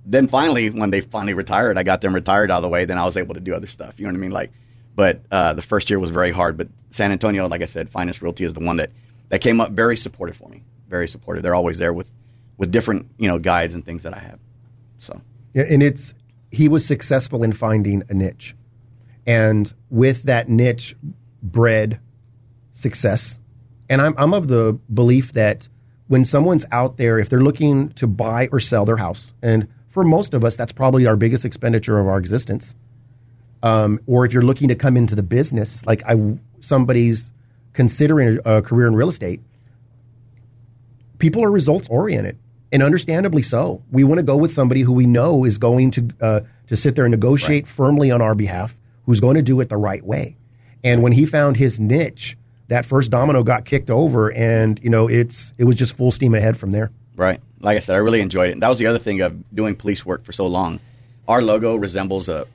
then 0.06 0.28
finally, 0.28 0.70
when 0.70 0.90
they 0.90 1.00
finally 1.00 1.34
retired, 1.34 1.76
I 1.78 1.82
got 1.82 2.00
them 2.00 2.14
retired 2.14 2.50
out 2.50 2.58
of 2.58 2.62
the 2.62 2.68
way. 2.68 2.84
Then 2.84 2.98
I 2.98 3.04
was 3.04 3.16
able 3.16 3.34
to 3.34 3.40
do 3.40 3.54
other 3.54 3.66
stuff. 3.66 3.98
You 3.98 4.06
know 4.06 4.12
what 4.12 4.18
I 4.18 4.20
mean? 4.20 4.30
Like, 4.30 4.52
but 4.94 5.20
uh, 5.30 5.54
the 5.54 5.62
first 5.62 5.90
year 5.90 5.98
was 5.98 6.10
very 6.10 6.30
hard. 6.30 6.56
But 6.56 6.68
San 6.90 7.12
Antonio, 7.12 7.46
like 7.48 7.62
I 7.62 7.66
said, 7.66 7.90
Finest 7.90 8.22
Realty 8.22 8.44
is 8.44 8.54
the 8.54 8.60
one 8.60 8.76
that 8.76 8.90
that 9.28 9.40
came 9.40 9.60
up 9.60 9.72
very 9.72 9.96
supportive 9.96 10.36
for 10.36 10.48
me 10.48 10.62
very 10.90 11.08
supportive. 11.08 11.42
They're 11.42 11.54
always 11.54 11.78
there 11.78 11.92
with 11.92 12.10
with 12.58 12.70
different 12.70 13.06
you 13.16 13.28
know 13.28 13.38
guides 13.38 13.74
and 13.74 13.84
things 13.84 14.02
that 14.02 14.12
I 14.12 14.18
have. 14.18 14.38
So 14.98 15.20
yeah, 15.54 15.64
and 15.70 15.82
it's 15.82 16.12
he 16.50 16.68
was 16.68 16.84
successful 16.84 17.42
in 17.42 17.52
finding 17.52 18.02
a 18.10 18.14
niche, 18.14 18.54
and 19.26 19.72
with 19.88 20.24
that 20.24 20.48
niche 20.48 20.94
bred 21.42 22.00
success. 22.72 23.40
And 23.88 24.02
I'm 24.02 24.14
I'm 24.18 24.34
of 24.34 24.48
the 24.48 24.78
belief 24.92 25.32
that 25.32 25.68
when 26.08 26.24
someone's 26.24 26.66
out 26.72 26.96
there, 26.96 27.18
if 27.18 27.28
they're 27.30 27.40
looking 27.40 27.90
to 27.90 28.06
buy 28.06 28.48
or 28.52 28.60
sell 28.60 28.84
their 28.84 28.96
house, 28.96 29.32
and 29.42 29.68
for 29.88 30.04
most 30.04 30.34
of 30.34 30.44
us, 30.44 30.56
that's 30.56 30.72
probably 30.72 31.06
our 31.06 31.16
biggest 31.16 31.44
expenditure 31.44 31.98
of 31.98 32.06
our 32.06 32.18
existence. 32.18 32.74
Um, 33.62 34.00
or 34.06 34.24
if 34.24 34.32
you're 34.32 34.42
looking 34.42 34.68
to 34.68 34.74
come 34.74 34.96
into 34.96 35.14
the 35.14 35.22
business, 35.22 35.84
like 35.84 36.02
I, 36.06 36.38
somebody's 36.60 37.32
considering 37.72 38.38
a, 38.44 38.56
a 38.56 38.62
career 38.62 38.86
in 38.86 38.94
real 38.94 39.08
estate, 39.08 39.40
people 41.20 41.44
are 41.44 41.50
results 41.50 41.88
oriented, 41.88 42.38
and 42.72 42.82
understandably 42.82 43.42
so. 43.42 43.82
We 43.92 44.04
want 44.04 44.18
to 44.18 44.24
go 44.24 44.36
with 44.36 44.52
somebody 44.52 44.80
who 44.80 44.92
we 44.92 45.06
know 45.06 45.44
is 45.44 45.58
going 45.58 45.92
to 45.92 46.08
uh, 46.20 46.40
to 46.66 46.76
sit 46.76 46.96
there 46.96 47.04
and 47.04 47.12
negotiate 47.12 47.64
right. 47.64 47.68
firmly 47.68 48.10
on 48.10 48.20
our 48.20 48.34
behalf, 48.34 48.78
who's 49.06 49.20
going 49.20 49.36
to 49.36 49.42
do 49.42 49.60
it 49.60 49.68
the 49.68 49.76
right 49.76 50.04
way. 50.04 50.36
And 50.82 51.02
when 51.02 51.12
he 51.12 51.26
found 51.26 51.56
his 51.56 51.78
niche, 51.78 52.36
that 52.68 52.84
first 52.84 53.10
domino 53.10 53.42
got 53.42 53.64
kicked 53.64 53.90
over, 53.90 54.32
and 54.32 54.80
you 54.82 54.90
know 54.90 55.08
it's 55.08 55.52
it 55.58 55.64
was 55.64 55.76
just 55.76 55.96
full 55.96 56.10
steam 56.10 56.34
ahead 56.34 56.56
from 56.56 56.72
there. 56.72 56.90
Right. 57.16 57.40
Like 57.60 57.76
I 57.76 57.80
said, 57.80 57.94
I 57.96 57.98
really 57.98 58.22
enjoyed 58.22 58.48
it. 58.48 58.52
And 58.52 58.62
that 58.62 58.68
was 58.68 58.78
the 58.78 58.86
other 58.86 58.98
thing 58.98 59.20
of 59.20 59.54
doing 59.54 59.76
police 59.76 60.06
work 60.06 60.24
for 60.24 60.32
so 60.32 60.46
long. 60.46 60.80
Our 61.28 61.42
logo 61.42 61.76
resembles 61.76 62.30
a, 62.30 62.46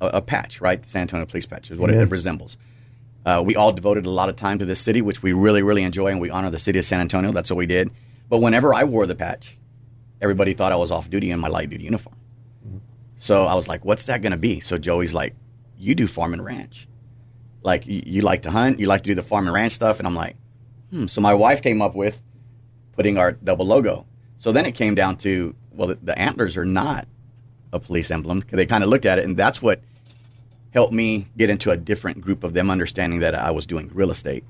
a, 0.00 0.06
a 0.06 0.22
patch, 0.22 0.60
right? 0.60 0.80
The 0.80 0.88
San 0.88 1.02
Antonio 1.02 1.26
Police 1.26 1.46
Patch 1.46 1.70
is 1.72 1.78
what 1.78 1.90
it 1.90 2.08
resembles. 2.08 2.56
Uh, 3.26 3.42
we 3.44 3.56
all 3.56 3.72
devoted 3.72 4.06
a 4.06 4.10
lot 4.10 4.28
of 4.28 4.36
time 4.36 4.58
to 4.58 4.64
this 4.64 4.80
city, 4.80 5.02
which 5.02 5.22
we 5.22 5.32
really, 5.32 5.62
really 5.62 5.82
enjoy, 5.82 6.08
and 6.08 6.20
we 6.20 6.30
honor 6.30 6.50
the 6.50 6.58
city 6.58 6.78
of 6.78 6.84
San 6.84 7.00
Antonio. 7.00 7.32
That's 7.32 7.50
what 7.50 7.56
we 7.56 7.66
did. 7.66 7.90
But 8.32 8.38
whenever 8.38 8.72
I 8.72 8.84
wore 8.84 9.04
the 9.04 9.14
patch, 9.14 9.58
everybody 10.22 10.54
thought 10.54 10.72
I 10.72 10.76
was 10.76 10.90
off 10.90 11.10
duty 11.10 11.30
in 11.30 11.38
my 11.38 11.48
light 11.48 11.68
duty 11.68 11.84
uniform. 11.84 12.16
So 13.18 13.44
I 13.44 13.54
was 13.54 13.68
like, 13.68 13.84
what's 13.84 14.06
that 14.06 14.22
going 14.22 14.32
to 14.32 14.38
be? 14.38 14.60
So 14.60 14.78
Joey's 14.78 15.12
like, 15.12 15.34
you 15.76 15.94
do 15.94 16.06
farm 16.06 16.32
and 16.32 16.42
ranch. 16.42 16.88
Like, 17.62 17.86
you, 17.86 18.02
you, 18.06 18.22
like 18.22 18.44
to 18.44 18.50
hunt, 18.50 18.80
you 18.80 18.86
like 18.86 19.02
to 19.02 19.10
do 19.10 19.14
the 19.14 19.22
farm 19.22 19.48
and 19.48 19.52
ranch 19.52 19.72
stuff. 19.72 19.98
And 19.98 20.06
I'm 20.06 20.14
like, 20.14 20.36
hmm. 20.88 21.08
So 21.08 21.20
my 21.20 21.34
wife 21.34 21.62
came 21.62 21.82
up 21.82 21.94
with 21.94 22.22
putting 22.92 23.18
our 23.18 23.32
double 23.32 23.66
logo. 23.66 24.06
So 24.38 24.50
then 24.50 24.64
it 24.64 24.72
came 24.72 24.94
down 24.94 25.18
to, 25.18 25.54
well, 25.70 25.88
the, 25.88 25.98
the 26.02 26.18
antlers 26.18 26.56
are 26.56 26.64
not 26.64 27.06
a 27.70 27.78
police 27.78 28.10
emblem. 28.10 28.44
They 28.50 28.64
kind 28.64 28.82
of 28.82 28.88
looked 28.88 29.04
at 29.04 29.18
it, 29.18 29.26
and 29.26 29.36
that's 29.36 29.60
what 29.60 29.82
helped 30.72 30.94
me 30.94 31.26
get 31.36 31.50
into 31.50 31.70
a 31.70 31.76
different 31.76 32.22
group 32.22 32.44
of 32.44 32.54
them 32.54 32.70
understanding 32.70 33.20
that 33.20 33.34
I 33.34 33.50
was 33.50 33.66
doing 33.66 33.90
real 33.92 34.10
estate. 34.10 34.44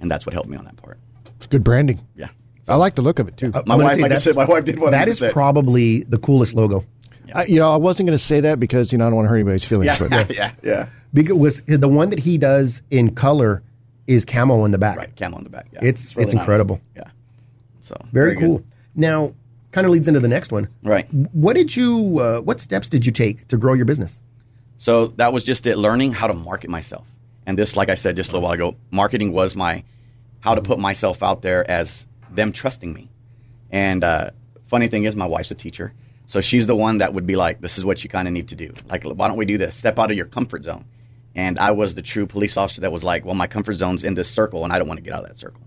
And 0.00 0.10
that's 0.10 0.26
what 0.26 0.32
helped 0.32 0.48
me 0.48 0.56
on 0.56 0.64
that 0.64 0.78
part. 0.78 0.98
It's 1.36 1.46
good 1.46 1.62
branding. 1.62 2.00
Yeah. 2.16 2.30
I 2.68 2.76
like 2.76 2.94
the 2.94 3.02
look 3.02 3.18
of 3.18 3.28
it 3.28 3.36
too. 3.36 3.50
Uh, 3.52 3.62
my 3.66 3.76
wife, 3.76 3.98
like 3.98 4.12
I 4.12 4.16
said, 4.16 4.36
my 4.36 4.44
wife 4.44 4.64
did 4.64 4.78
one. 4.78 4.92
That 4.92 5.08
is 5.08 5.22
probably 5.32 6.04
the 6.04 6.18
coolest 6.18 6.54
logo. 6.54 6.84
Yeah. 7.26 7.44
you 7.44 7.60
know, 7.60 7.72
I 7.72 7.76
wasn't 7.76 8.08
going 8.08 8.18
to 8.18 8.24
say 8.24 8.40
that 8.40 8.58
because 8.58 8.92
you 8.92 8.98
know 8.98 9.06
I 9.06 9.10
don't 9.10 9.16
want 9.16 9.26
to 9.26 9.30
hurt 9.30 9.36
anybody's 9.36 9.64
feelings. 9.64 9.86
Yeah, 9.86 9.98
but, 9.98 10.10
yeah, 10.12 10.26
yeah, 10.30 10.52
yeah. 10.62 10.88
Because 11.14 11.62
the 11.66 11.88
one 11.88 12.10
that 12.10 12.18
he 12.18 12.38
does 12.38 12.82
in 12.90 13.14
color 13.14 13.62
is 14.06 14.24
camo 14.24 14.64
in 14.64 14.72
the 14.72 14.78
back. 14.78 14.96
Right, 14.96 15.16
camo 15.16 15.38
in 15.38 15.44
the 15.44 15.50
back. 15.50 15.68
Yeah, 15.72 15.80
it's 15.82 16.02
it's, 16.02 16.16
really 16.16 16.24
it's 16.26 16.34
incredible. 16.34 16.80
Nice. 16.96 17.04
Yeah, 17.04 17.10
so 17.82 17.96
very, 18.12 18.34
very 18.34 18.46
cool. 18.46 18.58
Good. 18.58 18.66
Now, 18.96 19.34
kind 19.72 19.86
of 19.86 19.92
leads 19.92 20.08
into 20.08 20.20
the 20.20 20.28
next 20.28 20.50
one. 20.52 20.68
Right. 20.82 21.12
What 21.12 21.54
did 21.54 21.74
you? 21.74 22.18
Uh, 22.18 22.40
what 22.40 22.60
steps 22.60 22.88
did 22.88 23.06
you 23.06 23.12
take 23.12 23.46
to 23.48 23.56
grow 23.56 23.74
your 23.74 23.86
business? 23.86 24.20
So 24.78 25.08
that 25.08 25.32
was 25.32 25.44
just 25.44 25.66
it, 25.66 25.76
learning 25.76 26.12
how 26.12 26.26
to 26.26 26.34
market 26.34 26.70
myself. 26.70 27.06
And 27.46 27.58
this, 27.58 27.76
like 27.76 27.88
I 27.88 27.94
said 27.94 28.16
just 28.16 28.30
a 28.30 28.32
little 28.32 28.44
while 28.44 28.54
ago, 28.54 28.76
marketing 28.90 29.32
was 29.32 29.54
my 29.54 29.84
how 30.40 30.54
to 30.54 30.62
put 30.62 30.78
myself 30.78 31.22
out 31.22 31.42
there 31.42 31.70
as 31.70 32.06
them 32.34 32.52
trusting 32.52 32.92
me. 32.92 33.10
And 33.70 34.02
uh, 34.02 34.30
funny 34.68 34.88
thing 34.88 35.04
is, 35.04 35.16
my 35.16 35.26
wife's 35.26 35.50
a 35.50 35.54
teacher, 35.54 35.92
so 36.26 36.40
she's 36.40 36.66
the 36.66 36.76
one 36.76 36.98
that 36.98 37.12
would 37.12 37.26
be 37.26 37.36
like, 37.36 37.60
"This 37.60 37.76
is 37.76 37.84
what 37.84 38.02
you 38.04 38.10
kind 38.10 38.28
of 38.28 38.32
need 38.32 38.48
to 38.48 38.54
do. 38.54 38.72
Like, 38.88 39.04
why 39.04 39.28
don't 39.28 39.36
we 39.36 39.46
do 39.46 39.58
this? 39.58 39.76
Step 39.76 39.98
out 39.98 40.10
of 40.10 40.16
your 40.16 40.26
comfort 40.26 40.64
zone." 40.64 40.84
And 41.34 41.58
I 41.58 41.72
was 41.72 41.94
the 41.94 42.02
true 42.02 42.26
police 42.26 42.56
officer 42.56 42.80
that 42.82 42.92
was 42.92 43.04
like, 43.04 43.24
"Well, 43.24 43.34
my 43.34 43.46
comfort 43.46 43.74
zone's 43.74 44.04
in 44.04 44.14
this 44.14 44.30
circle, 44.30 44.64
and 44.64 44.72
I 44.72 44.78
don't 44.78 44.88
want 44.88 44.98
to 44.98 45.02
get 45.02 45.12
out 45.12 45.22
of 45.22 45.28
that 45.28 45.38
circle." 45.38 45.62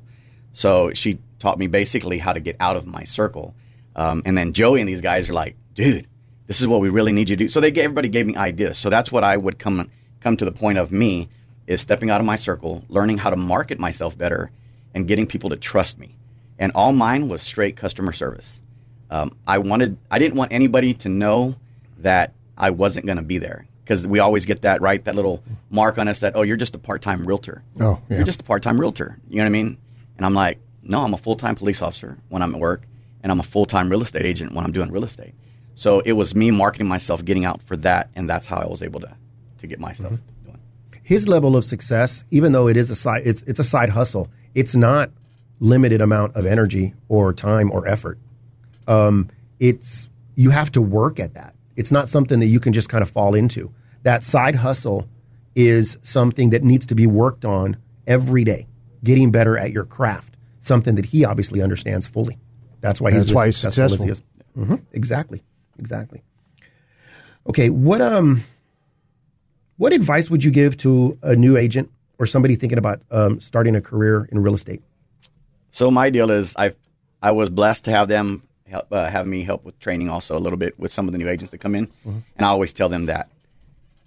So 0.54 0.94
she 0.94 1.20
taught 1.40 1.60
me 1.60 1.68
basically 1.68 2.18
how 2.18 2.34
to 2.34 2.40
get 2.40 2.56
out 2.60 2.78
of 2.78 2.86
my 2.86 3.04
circle. 3.04 3.56
Um, 3.96 4.22
and 4.26 4.38
then 4.38 4.54
Joey 4.54 4.80
and 4.80 4.88
these 4.88 5.02
guys 5.02 5.30
are 5.30 5.34
like, 5.34 5.56
"Dude, 5.76 6.08
this 6.48 6.62
is 6.62 6.68
what 6.68 6.82
we 6.82 6.90
really 6.90 7.12
need 7.12 7.30
you 7.30 7.36
to 7.36 7.44
do." 7.44 7.50
So 7.50 7.60
they 7.60 7.72
gave, 7.72 7.86
everybody 7.86 8.10
gave 8.10 8.28
me 8.28 8.36
ideas. 8.36 8.78
So 8.78 8.90
that's 8.90 9.12
what 9.12 9.24
I 9.24 9.36
would 9.36 9.60
come 9.60 9.90
come 10.22 10.38
to 10.38 10.46
the 10.46 10.52
point 10.52 10.78
of 10.78 10.92
me 10.92 11.28
is 11.68 11.82
stepping 11.82 12.10
out 12.10 12.22
of 12.22 12.26
my 12.26 12.38
circle, 12.38 12.84
learning 12.88 13.18
how 13.18 13.30
to 13.30 13.36
market 13.36 13.80
myself 13.80 14.18
better, 14.18 14.52
and 14.94 15.08
getting 15.08 15.28
people 15.28 15.50
to 15.50 15.58
trust 15.58 16.00
me 16.00 16.16
and 16.64 16.72
all 16.76 16.94
mine 16.94 17.28
was 17.28 17.42
straight 17.42 17.76
customer 17.76 18.14
service. 18.14 18.62
Um, 19.12 19.36
I 19.46 19.58
wanted, 19.58 19.98
I 20.10 20.18
didn't 20.18 20.36
want 20.36 20.54
anybody 20.54 20.94
to 20.94 21.10
know 21.10 21.58
that 21.98 22.32
I 22.58 22.70
wasn't 22.70 23.06
going 23.06 23.18
to 23.18 23.22
be 23.22 23.38
there 23.38 23.68
because 23.84 24.08
we 24.08 24.20
always 24.20 24.46
get 24.46 24.62
that 24.62 24.80
right, 24.80 25.04
that 25.04 25.14
little 25.14 25.44
mark 25.70 25.98
on 25.98 26.08
us 26.08 26.22
that 26.22 26.38
oh, 26.38 26.42
you're 26.42 26.56
just 26.56 26.74
a 26.74 26.78
part-time 26.78 27.26
realtor. 27.26 27.64
Oh, 27.82 28.00
yeah. 28.08 28.16
you're 28.16 28.26
just 28.26 28.40
a 28.40 28.46
part-time 28.46 28.80
realtor. 28.80 29.20
You 29.28 29.36
know 29.36 29.44
what 29.44 29.48
I 29.48 29.50
mean? 29.50 29.78
And 30.16 30.26
I'm 30.26 30.34
like, 30.34 30.58
no, 30.82 31.02
I'm 31.02 31.14
a 31.14 31.18
full-time 31.18 31.56
police 31.56 31.82
officer 31.82 32.18
when 32.30 32.42
I'm 32.42 32.56
at 32.56 32.62
work, 32.62 32.84
and 33.22 33.30
I'm 33.30 33.42
a 33.42 33.44
full-time 33.44 33.90
real 33.90 34.02
estate 34.02 34.26
agent 34.26 34.54
when 34.54 34.64
I'm 34.64 34.72
doing 34.72 34.90
real 34.90 35.04
estate. 35.04 35.34
So 35.76 36.00
it 36.00 36.14
was 36.14 36.34
me 36.34 36.50
marketing 36.50 36.88
myself, 36.88 37.26
getting 37.26 37.44
out 37.44 37.62
for 37.64 37.76
that, 37.78 38.10
and 38.16 38.30
that's 38.30 38.46
how 38.46 38.56
I 38.56 38.68
was 38.68 38.82
able 38.82 39.02
to 39.02 39.14
to 39.58 39.68
get 39.68 39.82
myself 39.82 40.14
mm-hmm. 40.14 40.46
doing. 40.46 40.60
His 41.04 41.28
level 41.28 41.58
of 41.58 41.66
success, 41.66 42.24
even 42.32 42.54
though 42.54 42.70
it 42.70 42.78
is 42.78 42.90
a 42.90 42.96
side, 42.96 43.24
it's 43.26 43.42
it's 43.42 43.60
a 43.60 43.66
side 43.66 43.90
hustle. 43.90 44.30
It's 44.56 44.78
not 44.78 45.12
limited 45.60 46.02
amount 46.02 46.36
of 46.36 46.46
energy 46.46 46.94
or 47.08 47.34
time 47.34 47.72
or 47.72 47.88
effort. 47.88 48.20
Um, 48.88 49.30
it's 49.60 50.10
you 50.36 50.50
have 50.50 50.72
to 50.74 50.82
work 50.82 51.20
at 51.20 51.36
that. 51.36 51.56
It's 51.76 51.92
not 51.92 52.10
something 52.10 52.40
that 52.40 52.48
you 52.48 52.60
can 52.60 52.74
just 52.74 52.90
kind 52.90 53.02
of 53.02 53.10
fall 53.10 53.36
into. 53.36 53.72
That 54.04 54.24
side 54.24 54.56
hustle 54.56 55.08
is 55.56 55.98
something 56.02 56.50
that 56.52 56.64
needs 56.64 56.86
to 56.88 56.96
be 56.96 57.08
worked 57.08 57.46
on 57.46 57.78
every 58.06 58.44
day, 58.44 58.68
getting 59.04 59.32
better 59.32 59.58
at 59.58 59.72
your 59.72 59.86
craft. 59.86 60.36
Something 60.60 60.96
that 60.96 61.06
he 61.06 61.26
obviously 61.26 61.62
understands 61.62 62.08
fully. 62.08 62.38
That's 62.82 63.02
why 63.02 63.12
That's 63.12 63.26
he's 63.26 63.34
why 63.34 63.46
he's 63.48 63.58
successful. 63.58 64.06
He 64.06 64.12
mm-hmm. 64.12 64.76
Exactly, 64.92 65.44
exactly. 65.78 66.24
Okay, 67.48 67.70
what 67.70 68.02
um, 68.02 68.44
what 69.78 69.92
advice 69.92 70.30
would 70.30 70.44
you 70.44 70.52
give 70.52 70.78
to 70.78 71.18
a 71.22 71.36
new 71.36 71.58
agent 71.58 71.92
or 72.18 72.26
somebody 72.26 72.56
thinking 72.56 72.78
about 72.78 73.02
um, 73.12 73.40
starting 73.40 73.76
a 73.76 73.82
career 73.82 74.28
in 74.32 74.42
real 74.42 74.54
estate? 74.54 74.82
So 75.74 75.90
my 75.90 76.12
deal 76.12 76.30
is 76.30 76.54
I 76.56 76.76
I 77.22 77.32
was 77.32 77.50
blessed 77.50 77.86
to 77.86 77.92
have 77.92 78.08
them 78.08 78.44
help 78.68 78.94
uh, 78.94 79.10
have 79.10 79.26
me 79.26 79.44
help 79.44 79.66
with 79.66 79.78
training 79.80 80.08
also 80.08 80.38
a 80.38 80.40
little 80.40 80.58
bit 80.58 80.80
with 80.80 80.92
some 80.92 81.08
of 81.08 81.12
the 81.12 81.18
new 81.18 81.28
agents 81.28 81.52
that 81.52 81.58
come 81.58 81.76
in, 81.76 81.88
mm-hmm. 81.88 82.20
and 82.38 82.46
I 82.46 82.50
always 82.50 82.72
tell 82.72 82.90
them 82.90 83.08
that 83.08 83.30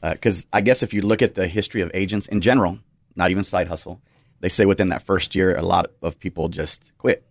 because 0.00 0.42
uh, 0.42 0.58
I 0.58 0.60
guess 0.60 0.84
if 0.84 0.94
you 0.94 1.02
look 1.02 1.22
at 1.22 1.34
the 1.34 1.48
history 1.48 1.82
of 1.82 1.90
agents 1.92 2.26
in 2.26 2.40
general, 2.40 2.78
not 3.16 3.32
even 3.32 3.42
side 3.42 3.66
hustle, 3.66 4.00
they 4.40 4.48
say 4.48 4.64
within 4.64 4.90
that 4.90 5.02
first 5.02 5.34
year 5.34 5.56
a 5.56 5.62
lot 5.62 5.90
of 6.02 6.18
people 6.20 6.48
just 6.48 6.92
quit. 6.98 7.26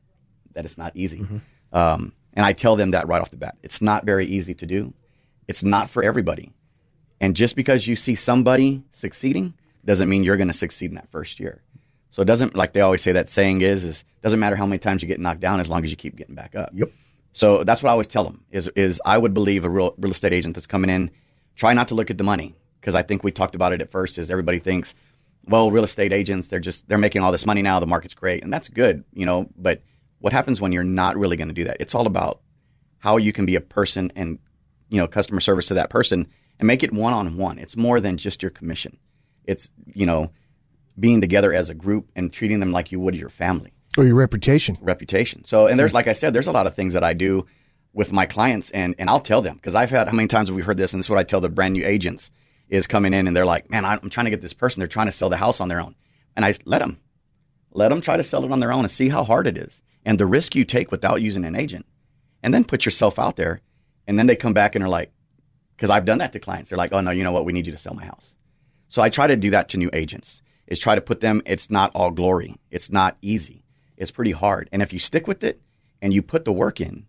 That 0.51 0.65
it's 0.65 0.77
not 0.77 0.91
easy, 0.95 1.19
mm-hmm. 1.19 1.37
um, 1.71 2.11
and 2.33 2.45
I 2.45 2.51
tell 2.51 2.75
them 2.75 2.91
that 2.91 3.07
right 3.07 3.21
off 3.21 3.31
the 3.31 3.37
bat. 3.37 3.55
It's 3.63 3.81
not 3.81 4.05
very 4.05 4.25
easy 4.25 4.53
to 4.55 4.65
do. 4.65 4.93
It's 5.47 5.63
not 5.63 5.89
for 5.89 6.03
everybody, 6.03 6.51
and 7.21 7.37
just 7.37 7.55
because 7.55 7.87
you 7.87 7.95
see 7.95 8.15
somebody 8.15 8.83
succeeding 8.91 9.53
doesn't 9.85 10.09
mean 10.09 10.25
you're 10.25 10.37
going 10.37 10.49
to 10.49 10.53
succeed 10.53 10.91
in 10.91 10.95
that 10.95 11.09
first 11.09 11.39
year. 11.39 11.61
So 12.15 12.21
it 12.21 12.25
doesn't 12.25 12.55
like 12.55 12.71
they 12.71 12.79
always 12.79 13.01
say 13.01 13.11
that 13.11 13.27
saying 13.27 13.59
is 13.59 13.83
is 13.83 14.05
doesn't 14.23 14.39
matter 14.39 14.55
how 14.55 14.65
many 14.65 14.79
times 14.79 15.01
you 15.01 15.07
get 15.09 15.19
knocked 15.19 15.41
down 15.41 15.59
as 15.59 15.67
long 15.67 15.83
as 15.83 15.91
you 15.91 15.97
keep 15.97 16.15
getting 16.15 16.33
back 16.33 16.55
up. 16.55 16.69
Yep. 16.73 16.89
So 17.33 17.65
that's 17.65 17.83
what 17.83 17.89
I 17.89 17.91
always 17.91 18.07
tell 18.07 18.23
them 18.23 18.45
is 18.51 18.69
is 18.69 19.01
I 19.03 19.17
would 19.17 19.33
believe 19.33 19.65
a 19.65 19.69
real 19.69 19.93
real 19.97 20.13
estate 20.13 20.31
agent 20.31 20.55
that's 20.55 20.65
coming 20.65 20.89
in 20.89 21.11
try 21.57 21.73
not 21.73 21.89
to 21.89 21.95
look 21.95 22.09
at 22.09 22.17
the 22.17 22.23
money 22.23 22.55
because 22.79 22.95
I 22.95 23.03
think 23.03 23.25
we 23.25 23.33
talked 23.33 23.53
about 23.53 23.73
it 23.73 23.81
at 23.81 23.91
first. 23.91 24.17
Is 24.17 24.31
everybody 24.31 24.59
thinks, 24.59 24.95
well, 25.43 25.71
real 25.71 25.83
estate 25.83 26.13
agents 26.13 26.47
they're 26.47 26.61
just 26.61 26.87
they're 26.87 26.97
making 26.97 27.21
all 27.21 27.33
this 27.33 27.45
money 27.45 27.61
now. 27.61 27.81
The 27.81 27.85
market's 27.85 28.13
great, 28.13 28.43
and 28.43 28.53
that's 28.53 28.69
good, 28.69 29.03
you 29.11 29.25
know. 29.25 29.49
But 29.57 29.81
what 30.19 30.31
happens 30.31 30.61
when 30.61 30.71
you're 30.71 30.85
not 30.85 31.17
really 31.17 31.35
going 31.35 31.49
to 31.49 31.53
do 31.53 31.65
that? 31.65 31.81
It's 31.81 31.93
all 31.93 32.07
about 32.07 32.39
how 32.99 33.17
you 33.17 33.33
can 33.33 33.45
be 33.45 33.57
a 33.57 33.61
person 33.61 34.13
and 34.15 34.39
you 34.87 35.01
know 35.01 35.07
customer 35.09 35.41
service 35.41 35.67
to 35.67 35.73
that 35.73 35.89
person 35.89 36.29
and 36.59 36.67
make 36.67 36.81
it 36.81 36.93
one 36.93 37.11
on 37.11 37.35
one. 37.35 37.59
It's 37.59 37.75
more 37.75 37.99
than 37.99 38.15
just 38.15 38.41
your 38.41 38.51
commission. 38.51 38.99
It's 39.43 39.67
you 39.93 40.05
know 40.05 40.31
being 40.99 41.21
together 41.21 41.53
as 41.53 41.69
a 41.69 41.73
group 41.73 42.09
and 42.15 42.31
treating 42.31 42.59
them 42.59 42.71
like 42.71 42.91
you 42.91 42.99
would 42.99 43.15
your 43.15 43.29
family 43.29 43.73
or 43.97 44.05
your 44.05 44.15
reputation. 44.15 44.77
Reputation. 44.81 45.45
So, 45.45 45.67
and 45.67 45.79
there's 45.79 45.89
mm-hmm. 45.89 45.95
like 45.95 46.07
I 46.07 46.13
said, 46.13 46.33
there's 46.33 46.47
a 46.47 46.51
lot 46.51 46.67
of 46.67 46.75
things 46.75 46.93
that 46.93 47.03
I 47.03 47.13
do 47.13 47.45
with 47.93 48.11
my 48.11 48.25
clients, 48.25 48.69
and 48.71 48.95
and 48.97 49.09
I'll 49.09 49.19
tell 49.19 49.41
them 49.41 49.55
because 49.55 49.75
I've 49.75 49.89
had 49.89 50.07
how 50.07 50.13
many 50.13 50.27
times 50.27 50.49
have 50.49 50.55
we 50.55 50.61
heard 50.61 50.77
this, 50.77 50.93
and 50.93 50.99
this 50.99 51.07
is 51.07 51.09
what 51.09 51.19
I 51.19 51.23
tell 51.23 51.41
the 51.41 51.49
brand 51.49 51.73
new 51.73 51.85
agents 51.85 52.31
is 52.67 52.87
coming 52.87 53.13
in 53.13 53.27
and 53.27 53.37
they're 53.37 53.45
like, 53.45 53.69
man, 53.69 53.85
I'm 53.85 54.09
trying 54.09 54.25
to 54.25 54.31
get 54.31 54.41
this 54.41 54.53
person. 54.53 54.81
They're 54.81 54.87
trying 54.87 55.05
to 55.05 55.11
sell 55.11 55.29
the 55.29 55.37
house 55.37 55.59
on 55.59 55.67
their 55.67 55.79
own, 55.79 55.95
and 56.35 56.43
I 56.43 56.55
let 56.65 56.79
them, 56.79 56.99
let 57.71 57.89
them 57.89 58.01
try 58.01 58.17
to 58.17 58.23
sell 58.23 58.43
it 58.43 58.51
on 58.51 58.59
their 58.59 58.71
own 58.71 58.85
and 58.85 58.91
see 58.91 59.09
how 59.09 59.23
hard 59.23 59.47
it 59.47 59.57
is 59.57 59.81
and 60.05 60.19
the 60.19 60.25
risk 60.25 60.55
you 60.55 60.63
take 60.63 60.91
without 60.91 61.21
using 61.21 61.43
an 61.43 61.55
agent, 61.55 61.85
and 62.43 62.53
then 62.53 62.63
put 62.63 62.85
yourself 62.85 63.17
out 63.17 63.35
there, 63.35 63.61
and 64.07 64.19
then 64.19 64.27
they 64.27 64.35
come 64.35 64.53
back 64.53 64.75
and 64.75 64.85
are 64.85 64.89
like, 64.89 65.11
because 65.75 65.89
I've 65.89 66.05
done 66.05 66.19
that 66.19 66.31
to 66.33 66.39
clients. 66.39 66.69
They're 66.69 66.77
like, 66.77 66.93
oh 66.93 67.01
no, 67.01 67.11
you 67.11 67.23
know 67.23 67.31
what? 67.31 67.45
We 67.45 67.53
need 67.53 67.65
you 67.65 67.71
to 67.71 67.77
sell 67.77 67.93
my 67.93 68.05
house. 68.05 68.29
So 68.87 69.01
I 69.01 69.09
try 69.09 69.27
to 69.27 69.35
do 69.35 69.49
that 69.49 69.69
to 69.69 69.77
new 69.77 69.89
agents. 69.91 70.41
Is 70.67 70.79
try 70.79 70.95
to 70.95 71.01
put 71.01 71.19
them. 71.19 71.41
It's 71.45 71.69
not 71.69 71.91
all 71.93 72.11
glory. 72.11 72.55
It's 72.71 72.91
not 72.91 73.17
easy. 73.21 73.63
It's 73.97 74.11
pretty 74.11 74.31
hard. 74.31 74.67
And 74.71 74.81
if 74.81 74.91
you 74.91 74.99
stick 74.99 75.27
with 75.27 75.43
it 75.43 75.61
and 76.01 76.13
you 76.13 76.21
put 76.21 76.45
the 76.45 76.51
work 76.51 76.81
in, 76.81 77.05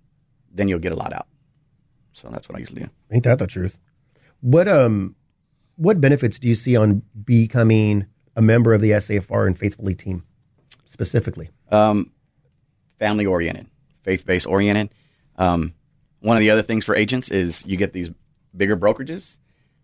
then 0.52 0.68
you'll 0.68 0.78
get 0.78 0.92
a 0.92 0.96
lot 0.96 1.12
out. 1.12 1.26
So 2.12 2.28
that's 2.28 2.48
what 2.48 2.56
I 2.56 2.60
usually 2.60 2.82
do. 2.82 2.90
Ain't 3.10 3.24
that 3.24 3.38
the 3.38 3.46
truth? 3.46 3.78
What 4.40 4.68
um, 4.68 5.16
what 5.76 6.00
benefits 6.00 6.38
do 6.38 6.48
you 6.48 6.54
see 6.54 6.76
on 6.76 7.02
becoming 7.24 8.06
a 8.36 8.42
member 8.42 8.72
of 8.74 8.80
the 8.80 8.90
SAFR 8.90 9.46
and 9.46 9.58
Faithfully 9.58 9.94
team 9.94 10.24
specifically? 10.84 11.50
Um, 11.70 12.10
family 12.98 13.26
oriented, 13.26 13.66
faith 14.02 14.24
based 14.24 14.46
oriented. 14.46 14.90
Um, 15.36 15.74
one 16.20 16.36
of 16.36 16.40
the 16.40 16.50
other 16.50 16.62
things 16.62 16.84
for 16.84 16.94
agents 16.94 17.30
is 17.30 17.64
you 17.66 17.76
get 17.76 17.92
these 17.92 18.10
bigger 18.56 18.76
brokerages 18.76 19.38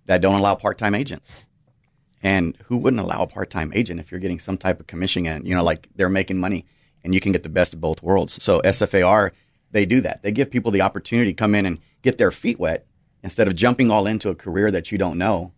that 0.06 0.20
don't 0.20 0.34
allow 0.34 0.54
part 0.54 0.78
time 0.78 0.94
agents. 0.94 1.34
And 2.22 2.56
who 2.66 2.76
wouldn't 2.76 3.02
allow 3.02 3.22
a 3.22 3.26
part 3.26 3.50
time 3.50 3.72
agent 3.74 3.98
if 3.98 4.10
you're 4.10 4.20
getting 4.20 4.38
some 4.38 4.56
type 4.56 4.78
of 4.78 4.86
commission 4.86 5.26
and 5.26 5.46
you 5.46 5.54
know, 5.54 5.64
like 5.64 5.88
they're 5.96 6.08
making 6.08 6.38
money 6.38 6.66
and 7.02 7.14
you 7.14 7.20
can 7.20 7.32
get 7.32 7.42
the 7.42 7.48
best 7.48 7.74
of 7.74 7.80
both 7.80 8.02
worlds. 8.02 8.42
So 8.42 8.60
SFAR, 8.60 9.32
they 9.72 9.86
do 9.86 10.00
that. 10.02 10.22
They 10.22 10.30
give 10.30 10.50
people 10.50 10.70
the 10.70 10.82
opportunity 10.82 11.32
to 11.32 11.36
come 11.36 11.54
in 11.54 11.66
and 11.66 11.80
get 12.02 12.18
their 12.18 12.30
feet 12.30 12.58
wet 12.60 12.86
instead 13.22 13.48
of 13.48 13.56
jumping 13.56 13.90
all 13.90 14.06
into 14.06 14.28
a 14.28 14.34
career 14.34 14.70
that 14.70 14.92
you 14.92 14.98
don't 14.98 15.18
know. 15.18 15.52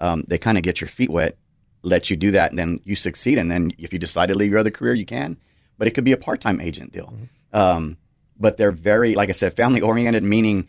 Um, 0.00 0.24
they 0.26 0.38
kind 0.38 0.58
of 0.58 0.64
get 0.64 0.80
your 0.80 0.88
feet 0.88 1.10
wet, 1.10 1.36
let 1.82 2.10
you 2.10 2.16
do 2.16 2.32
that, 2.32 2.50
and 2.50 2.58
then 2.58 2.80
you 2.84 2.96
succeed. 2.96 3.38
And 3.38 3.50
then 3.50 3.72
if 3.78 3.92
you 3.92 3.98
decide 3.98 4.26
to 4.26 4.34
leave 4.36 4.50
your 4.50 4.60
other 4.60 4.70
career, 4.70 4.94
you 4.94 5.06
can. 5.06 5.36
But 5.76 5.88
it 5.88 5.92
could 5.92 6.04
be 6.04 6.12
a 6.12 6.16
part 6.16 6.40
time 6.40 6.60
agent 6.60 6.92
deal. 6.92 7.06
Mm-hmm. 7.06 7.56
Um, 7.56 7.96
but 8.38 8.56
they're 8.56 8.72
very, 8.72 9.14
like 9.14 9.28
I 9.28 9.32
said, 9.32 9.54
family 9.54 9.80
oriented, 9.80 10.22
meaning 10.22 10.68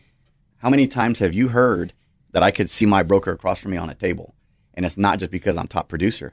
how 0.58 0.70
many 0.70 0.88
times 0.88 1.20
have 1.20 1.34
you 1.34 1.50
heard 1.50 1.94
that 2.32 2.44
I 2.44 2.52
could 2.52 2.70
see 2.70 2.86
my 2.86 3.04
broker 3.04 3.32
across 3.32 3.60
from 3.60 3.72
me 3.72 3.78
on 3.78 3.90
a 3.90 3.96
table? 3.96 4.36
And 4.80 4.86
it's 4.86 4.96
not 4.96 5.20
just 5.20 5.30
because 5.30 5.58
I'm 5.58 5.68
top 5.68 5.90
producer. 5.90 6.32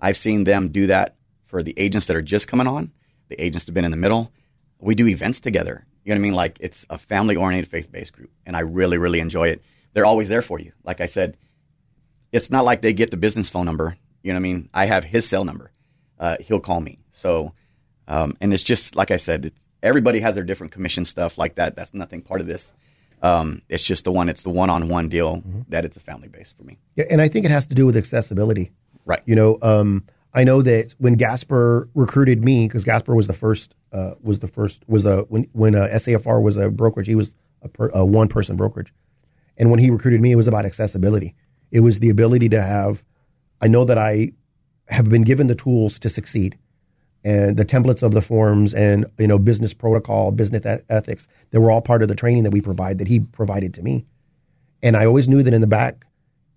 I've 0.00 0.16
seen 0.16 0.44
them 0.44 0.70
do 0.70 0.86
that 0.86 1.16
for 1.44 1.62
the 1.62 1.74
agents 1.76 2.06
that 2.06 2.16
are 2.16 2.22
just 2.22 2.48
coming 2.48 2.66
on 2.66 2.90
the 3.28 3.38
agents 3.38 3.66
that 3.66 3.72
have 3.72 3.74
been 3.74 3.84
in 3.84 3.90
the 3.90 3.98
middle. 3.98 4.32
We 4.78 4.94
do 4.94 5.06
events 5.06 5.40
together. 5.40 5.84
You 6.02 6.08
know 6.08 6.14
what 6.14 6.20
I 6.20 6.22
mean? 6.22 6.32
Like 6.32 6.56
it's 6.60 6.86
a 6.88 6.96
family 6.96 7.36
oriented, 7.36 7.70
faith 7.70 7.92
based 7.92 8.14
group. 8.14 8.30
And 8.46 8.56
I 8.56 8.60
really, 8.60 8.96
really 8.96 9.20
enjoy 9.20 9.48
it. 9.48 9.62
They're 9.92 10.06
always 10.06 10.30
there 10.30 10.40
for 10.40 10.58
you. 10.58 10.72
Like 10.82 11.02
I 11.02 11.06
said, 11.06 11.36
it's 12.32 12.50
not 12.50 12.64
like 12.64 12.80
they 12.80 12.94
get 12.94 13.10
the 13.10 13.18
business 13.18 13.50
phone 13.50 13.66
number. 13.66 13.98
You 14.22 14.32
know 14.32 14.36
what 14.36 14.40
I 14.40 14.52
mean? 14.54 14.70
I 14.72 14.86
have 14.86 15.04
his 15.04 15.28
cell 15.28 15.44
number. 15.44 15.70
Uh, 16.18 16.38
he'll 16.40 16.60
call 16.60 16.80
me. 16.80 16.98
So, 17.10 17.52
um, 18.08 18.38
and 18.40 18.54
it's 18.54 18.62
just 18.62 18.96
like 18.96 19.10
I 19.10 19.18
said, 19.18 19.52
everybody 19.82 20.20
has 20.20 20.36
their 20.36 20.44
different 20.44 20.72
commission 20.72 21.04
stuff 21.04 21.36
like 21.36 21.56
that. 21.56 21.76
That's 21.76 21.92
nothing 21.92 22.22
part 22.22 22.40
of 22.40 22.46
this. 22.46 22.72
Um, 23.22 23.62
it's 23.68 23.84
just 23.84 24.04
the 24.04 24.12
one. 24.12 24.28
It's 24.28 24.42
the 24.42 24.50
one-on-one 24.50 25.08
deal 25.08 25.36
mm-hmm. 25.36 25.60
that 25.68 25.84
it's 25.84 25.96
a 25.96 26.00
family 26.00 26.28
base 26.28 26.52
for 26.56 26.64
me. 26.64 26.78
Yeah, 26.96 27.04
and 27.08 27.22
I 27.22 27.28
think 27.28 27.44
it 27.44 27.50
has 27.50 27.66
to 27.66 27.74
do 27.74 27.86
with 27.86 27.96
accessibility. 27.96 28.72
Right. 29.06 29.22
You 29.26 29.36
know, 29.36 29.58
um, 29.62 30.04
I 30.34 30.44
know 30.44 30.62
that 30.62 30.94
when 30.98 31.14
Gasper 31.14 31.88
recruited 31.94 32.44
me, 32.44 32.66
because 32.66 32.84
Gasper 32.84 33.14
was 33.14 33.26
the 33.26 33.32
first, 33.32 33.74
uh, 33.92 34.14
was 34.22 34.40
the 34.40 34.48
first, 34.48 34.82
was 34.88 35.04
a 35.04 35.22
when 35.28 35.46
when 35.52 35.74
uh, 35.74 35.88
SAFR 35.92 36.42
was 36.42 36.56
a 36.56 36.70
brokerage, 36.70 37.06
he 37.06 37.14
was 37.14 37.34
a, 37.62 37.68
per, 37.68 37.88
a 37.90 38.04
one 38.04 38.28
person 38.28 38.56
brokerage, 38.56 38.92
and 39.56 39.70
when 39.70 39.78
he 39.78 39.90
recruited 39.90 40.20
me, 40.20 40.32
it 40.32 40.36
was 40.36 40.48
about 40.48 40.64
accessibility. 40.64 41.34
It 41.70 41.80
was 41.80 42.00
the 42.00 42.10
ability 42.10 42.48
to 42.50 42.62
have. 42.62 43.04
I 43.60 43.68
know 43.68 43.84
that 43.84 43.98
I 43.98 44.32
have 44.88 45.08
been 45.08 45.22
given 45.22 45.46
the 45.46 45.54
tools 45.54 45.98
to 46.00 46.08
succeed, 46.08 46.58
and 47.24 47.56
the 47.56 47.64
templates 47.64 48.02
of 48.02 48.12
the 48.12 48.22
forms, 48.22 48.74
and 48.74 49.06
you 49.18 49.26
know, 49.26 49.38
business 49.38 49.72
protocol, 49.72 50.32
business 50.32 50.80
ethics. 50.88 51.28
They 51.50 51.58
were 51.58 51.70
all 51.70 51.80
part 51.80 52.02
of 52.02 52.08
the 52.08 52.14
training 52.14 52.42
that 52.44 52.50
we 52.50 52.60
provide 52.60 52.98
that 52.98 53.08
he 53.08 53.20
provided 53.20 53.74
to 53.74 53.82
me, 53.82 54.04
and 54.82 54.96
I 54.96 55.06
always 55.06 55.28
knew 55.28 55.42
that 55.42 55.54
in 55.54 55.60
the 55.60 55.66
back, 55.66 56.04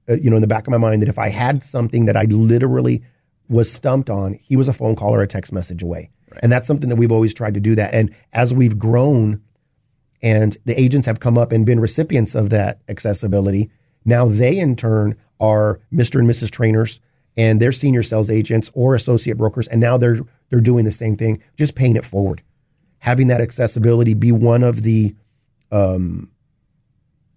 uh, 0.10 0.16
you 0.16 0.30
know, 0.30 0.38
in 0.38 0.42
the 0.42 0.48
back 0.48 0.68
of 0.68 0.72
my 0.72 0.78
mind, 0.78 1.02
that 1.02 1.10
if 1.10 1.20
I 1.20 1.30
had 1.30 1.64
something 1.64 2.06
that 2.06 2.18
I 2.18 2.24
literally 2.24 3.04
was 3.48 3.72
stumped 3.72 4.10
on, 4.10 4.34
he 4.34 4.56
was 4.56 4.68
a 4.68 4.74
phone 4.74 4.96
call 4.96 5.14
or 5.14 5.22
a 5.22 5.28
text 5.28 5.54
message 5.54 5.84
away. 5.84 6.10
Right. 6.32 6.40
And 6.42 6.52
that's 6.52 6.68
something 6.68 6.90
that 6.90 6.96
we've 6.96 7.12
always 7.12 7.34
tried 7.34 7.54
to 7.54 7.60
do 7.60 7.76
that. 7.76 7.94
And 7.94 8.14
as 8.34 8.54
we've 8.54 8.78
grown 8.78 9.42
and 10.22 10.58
the 10.66 10.80
agents 10.80 11.06
have 11.06 11.20
come 11.20 11.38
up 11.38 11.52
and 11.52 11.66
been 11.66 11.80
recipients 11.80 12.34
of 12.34 12.50
that 12.50 12.80
accessibility, 12.90 13.70
now 14.06 14.26
they 14.26 14.58
in 14.58 14.76
turn 14.76 15.16
are 15.40 15.80
Mr. 15.94 16.20
and 16.20 16.30
Mrs. 16.30 16.50
trainers 16.50 17.00
and 17.38 17.60
they're 17.60 17.72
senior 17.72 18.02
sales 18.02 18.30
agents 18.30 18.72
or 18.74 18.96
associate 18.96 19.38
brokers. 19.38 19.68
And 19.68 19.82
now 19.82 19.98
they're, 19.98 20.20
they're 20.56 20.62
doing 20.62 20.86
the 20.86 20.92
same 20.92 21.18
thing, 21.18 21.44
just 21.58 21.76
paying 21.76 21.98
it 21.98 22.06
forward. 22.06 22.42
Having 23.00 23.28
that 23.28 23.42
accessibility 23.42 24.14
be 24.14 24.32
one 24.32 24.64
of 24.64 24.84
the, 24.84 25.14
um, 25.70 26.32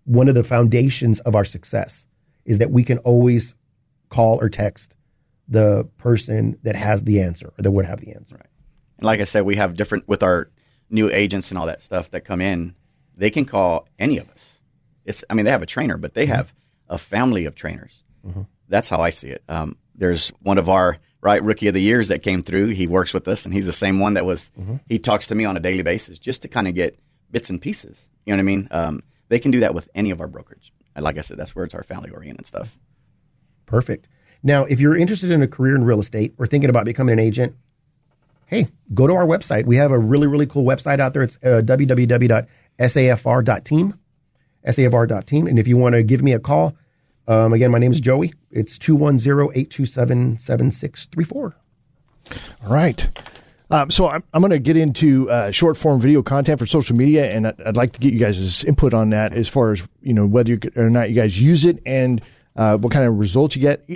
one 0.04 0.28
of 0.28 0.36
the 0.36 0.44
foundations 0.44 1.18
of 1.20 1.34
our 1.34 1.44
success 1.44 2.06
is 2.44 2.58
that 2.58 2.70
we 2.70 2.84
can 2.84 2.98
always 2.98 3.56
call 4.08 4.40
or 4.40 4.48
text 4.48 4.94
the 5.48 5.82
person 5.98 6.56
that 6.62 6.76
has 6.76 7.02
the 7.02 7.20
answer 7.20 7.48
or 7.48 7.62
that 7.62 7.72
would 7.72 7.86
have 7.86 8.00
the 8.00 8.12
answer. 8.12 8.36
Right. 8.36 8.46
And 8.98 9.04
like 9.04 9.20
I 9.20 9.24
said, 9.24 9.44
we 9.44 9.56
have 9.56 9.74
different 9.74 10.06
with 10.06 10.22
our 10.22 10.48
new 10.88 11.10
agents 11.10 11.50
and 11.50 11.58
all 11.58 11.66
that 11.66 11.82
stuff 11.82 12.08
that 12.12 12.20
come 12.20 12.40
in. 12.40 12.76
They 13.16 13.30
can 13.30 13.46
call 13.46 13.88
any 13.98 14.18
of 14.18 14.30
us. 14.30 14.60
It's 15.04 15.24
I 15.28 15.34
mean 15.34 15.44
they 15.44 15.50
have 15.50 15.62
a 15.62 15.66
trainer, 15.66 15.96
but 15.96 16.14
they 16.14 16.24
mm-hmm. 16.24 16.36
have 16.36 16.54
a 16.88 16.98
family 16.98 17.46
of 17.46 17.56
trainers. 17.56 18.04
Mm-hmm. 18.24 18.42
That's 18.68 18.88
how 18.88 19.00
I 19.00 19.10
see 19.10 19.30
it. 19.30 19.42
Um, 19.48 19.76
there's 19.96 20.28
one 20.40 20.56
of 20.56 20.68
our 20.68 20.98
right 21.20 21.42
rookie 21.42 21.68
of 21.68 21.74
the 21.74 21.82
years 21.82 22.08
that 22.08 22.22
came 22.22 22.42
through. 22.42 22.68
He 22.68 22.86
works 22.86 23.12
with 23.12 23.26
us, 23.28 23.44
and 23.44 23.52
he's 23.52 23.66
the 23.66 23.72
same 23.72 23.98
one 24.00 24.14
that 24.14 24.24
was. 24.24 24.50
Mm-hmm. 24.58 24.76
He 24.88 24.98
talks 24.98 25.26
to 25.28 25.34
me 25.34 25.44
on 25.44 25.56
a 25.56 25.60
daily 25.60 25.82
basis 25.82 26.18
just 26.18 26.42
to 26.42 26.48
kind 26.48 26.68
of 26.68 26.74
get 26.74 26.98
bits 27.30 27.50
and 27.50 27.60
pieces. 27.60 28.02
You 28.24 28.32
know 28.32 28.36
what 28.36 28.40
I 28.40 28.44
mean? 28.44 28.68
Um, 28.70 29.02
they 29.28 29.38
can 29.38 29.50
do 29.50 29.60
that 29.60 29.74
with 29.74 29.88
any 29.94 30.10
of 30.10 30.20
our 30.20 30.28
brokerage. 30.28 30.72
And 30.94 31.04
like 31.04 31.18
I 31.18 31.20
said, 31.20 31.36
that's 31.36 31.54
where 31.54 31.64
it's 31.64 31.74
our 31.74 31.82
family 31.82 32.10
oriented 32.10 32.46
stuff. 32.46 32.76
Perfect. 33.66 34.08
Now, 34.42 34.64
if 34.64 34.80
you're 34.80 34.96
interested 34.96 35.30
in 35.30 35.42
a 35.42 35.48
career 35.48 35.76
in 35.76 35.84
real 35.84 36.00
estate 36.00 36.34
or 36.38 36.46
thinking 36.46 36.70
about 36.70 36.84
becoming 36.84 37.12
an 37.12 37.18
agent, 37.18 37.54
hey, 38.46 38.68
go 38.94 39.06
to 39.06 39.14
our 39.14 39.26
website. 39.26 39.66
We 39.66 39.76
have 39.76 39.90
a 39.90 39.98
really, 39.98 40.26
really 40.26 40.46
cool 40.46 40.64
website 40.64 41.00
out 41.00 41.12
there. 41.12 41.22
It's 41.22 41.36
uh, 41.36 41.62
www.safr.team, 41.64 42.48
safr.team. 44.66 45.46
And 45.46 45.58
if 45.58 45.68
you 45.68 45.76
want 45.76 45.94
to 45.94 46.02
give 46.02 46.22
me 46.22 46.32
a 46.32 46.40
call, 46.40 46.76
um, 47.28 47.52
again, 47.52 47.70
my 47.70 47.78
name 47.78 47.92
is 47.92 48.00
Joey. 48.00 48.32
It's 48.50 48.76
210-827-7634. 48.78 51.54
All 52.64 52.72
right. 52.72 53.08
Um, 53.70 53.90
so 53.90 54.08
I'm, 54.08 54.24
I'm 54.34 54.40
going 54.40 54.50
to 54.50 54.58
get 54.58 54.76
into 54.76 55.30
uh, 55.30 55.50
short 55.50 55.76
form 55.76 56.00
video 56.00 56.22
content 56.22 56.58
for 56.58 56.66
social 56.66 56.96
media, 56.96 57.30
and 57.30 57.46
I'd, 57.46 57.60
I'd, 57.60 57.76
like 57.76 57.92
to 57.92 58.00
get 58.00 58.14
you 58.14 58.18
guys' 58.18 58.64
input 58.64 58.94
on 58.94 59.10
that 59.10 59.34
as 59.34 59.46
far 59.46 59.72
as 59.72 59.86
you 60.00 60.14
know 60.14 60.26
whether 60.26 60.52
you, 60.52 60.58
or 60.74 60.90
not 60.90 61.10
you 61.10 61.14
guys 61.14 61.40
use 61.40 61.64
it 61.66 61.80
and 61.84 62.22
uh, 62.56 62.78
what 62.78 62.92
kind 62.92 63.06
of 63.06 63.18
results 63.18 63.54
you 63.54 63.62
get 63.62 63.88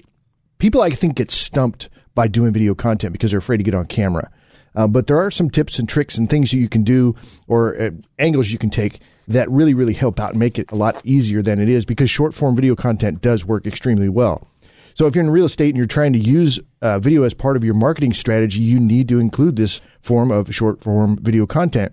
people 0.62 0.81
I 0.81 0.90
think 0.90 1.16
get 1.16 1.33
stumped 1.33 1.88
by 2.14 2.29
doing 2.29 2.53
video 2.53 2.73
content 2.73 3.12
because 3.12 3.33
they're 3.33 3.38
afraid 3.38 3.57
to 3.57 3.64
get 3.64 3.75
on 3.75 3.85
camera. 3.85 4.31
Uh, 4.77 4.87
but 4.87 5.09
there 5.09 5.18
are 5.18 5.29
some 5.29 5.51
tips 5.51 5.81
and 5.81 5.88
tricks 5.88 6.16
and 6.16 6.31
things 6.31 6.53
that 6.53 6.59
you 6.59 6.68
can 6.68 6.85
do 6.85 7.16
or 7.49 7.83
uh, 7.83 7.90
angles 8.21 8.53
you 8.53 8.59
can 8.59 8.71
take 8.71 9.01
that 9.33 9.51
really, 9.51 9.75
really 9.75 9.92
help 9.92 10.21
out 10.21 10.31
and 10.31 10.38
make 10.38 10.59
it 10.59 10.71
a 10.71 10.75
lot 10.75 11.01
easier 11.05 11.42
than 11.42 11.61
it 11.61 11.68
is 11.68 11.85
because 11.85 12.11
short 12.11 12.35
form 12.35 12.55
video 12.55 12.75
content 12.75 13.21
does 13.21 13.45
work 13.45 13.66
extremely 13.66 14.09
well. 14.09 14.47
So 14.95 15.07
if 15.07 15.14
you're 15.14 15.25
in 15.25 15.31
real 15.31 15.47
estate 15.47 15.71
and 15.71 15.77
you're 15.77 15.87
trying 15.87 16.12
to 16.12 16.18
use 16.18 16.61
uh, 16.83 16.99
video 16.99 17.23
as 17.23 17.35
part 17.35 17.57
of 17.57 17.64
your 17.64 17.75
marketing 17.75 18.12
strategy, 18.12 18.61
you 18.61 18.79
need 18.79 19.09
to 19.09 19.21
include 19.21 19.57
this 19.57 19.81
form 20.01 20.31
of 20.31 20.55
short 20.55 20.83
form 20.83 21.18
video 21.21 21.47
content. 21.47 21.92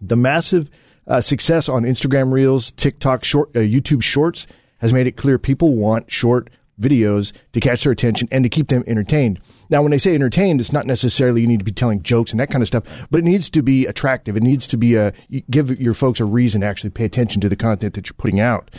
The 0.00 0.16
massive 0.16 0.70
uh, 1.06 1.20
success 1.20 1.68
on 1.68 1.82
Instagram 1.82 2.32
Reels, 2.32 2.72
TikTok, 2.72 3.24
short, 3.24 3.50
uh, 3.54 3.60
YouTube 3.60 4.02
Shorts 4.02 4.46
has 4.78 4.92
made 4.92 5.06
it 5.06 5.16
clear 5.16 5.38
people 5.38 5.74
want 5.74 6.10
short 6.10 6.50
videos 6.80 7.32
to 7.52 7.60
catch 7.60 7.84
their 7.84 7.92
attention 7.92 8.28
and 8.30 8.44
to 8.44 8.48
keep 8.48 8.68
them 8.68 8.84
entertained. 8.86 9.40
Now, 9.70 9.82
when 9.82 9.90
they 9.90 9.98
say 9.98 10.14
entertained, 10.14 10.60
it's 10.60 10.72
not 10.72 10.86
necessarily 10.86 11.40
you 11.40 11.46
need 11.46 11.60
to 11.60 11.64
be 11.64 11.72
telling 11.72 12.02
jokes 12.02 12.32
and 12.32 12.40
that 12.40 12.50
kind 12.50 12.62
of 12.62 12.68
stuff, 12.68 13.06
but 13.10 13.18
it 13.18 13.24
needs 13.24 13.48
to 13.50 13.62
be 13.62 13.86
attractive. 13.86 14.36
It 14.36 14.42
needs 14.42 14.66
to 14.68 14.76
be 14.76 14.96
a 14.96 15.12
give 15.50 15.80
your 15.80 15.94
folks 15.94 16.20
a 16.20 16.24
reason 16.24 16.60
to 16.60 16.66
actually 16.66 16.90
pay 16.90 17.04
attention 17.04 17.40
to 17.42 17.48
the 17.48 17.56
content 17.56 17.94
that 17.94 18.08
you're 18.08 18.14
putting 18.14 18.40
out. 18.40 18.70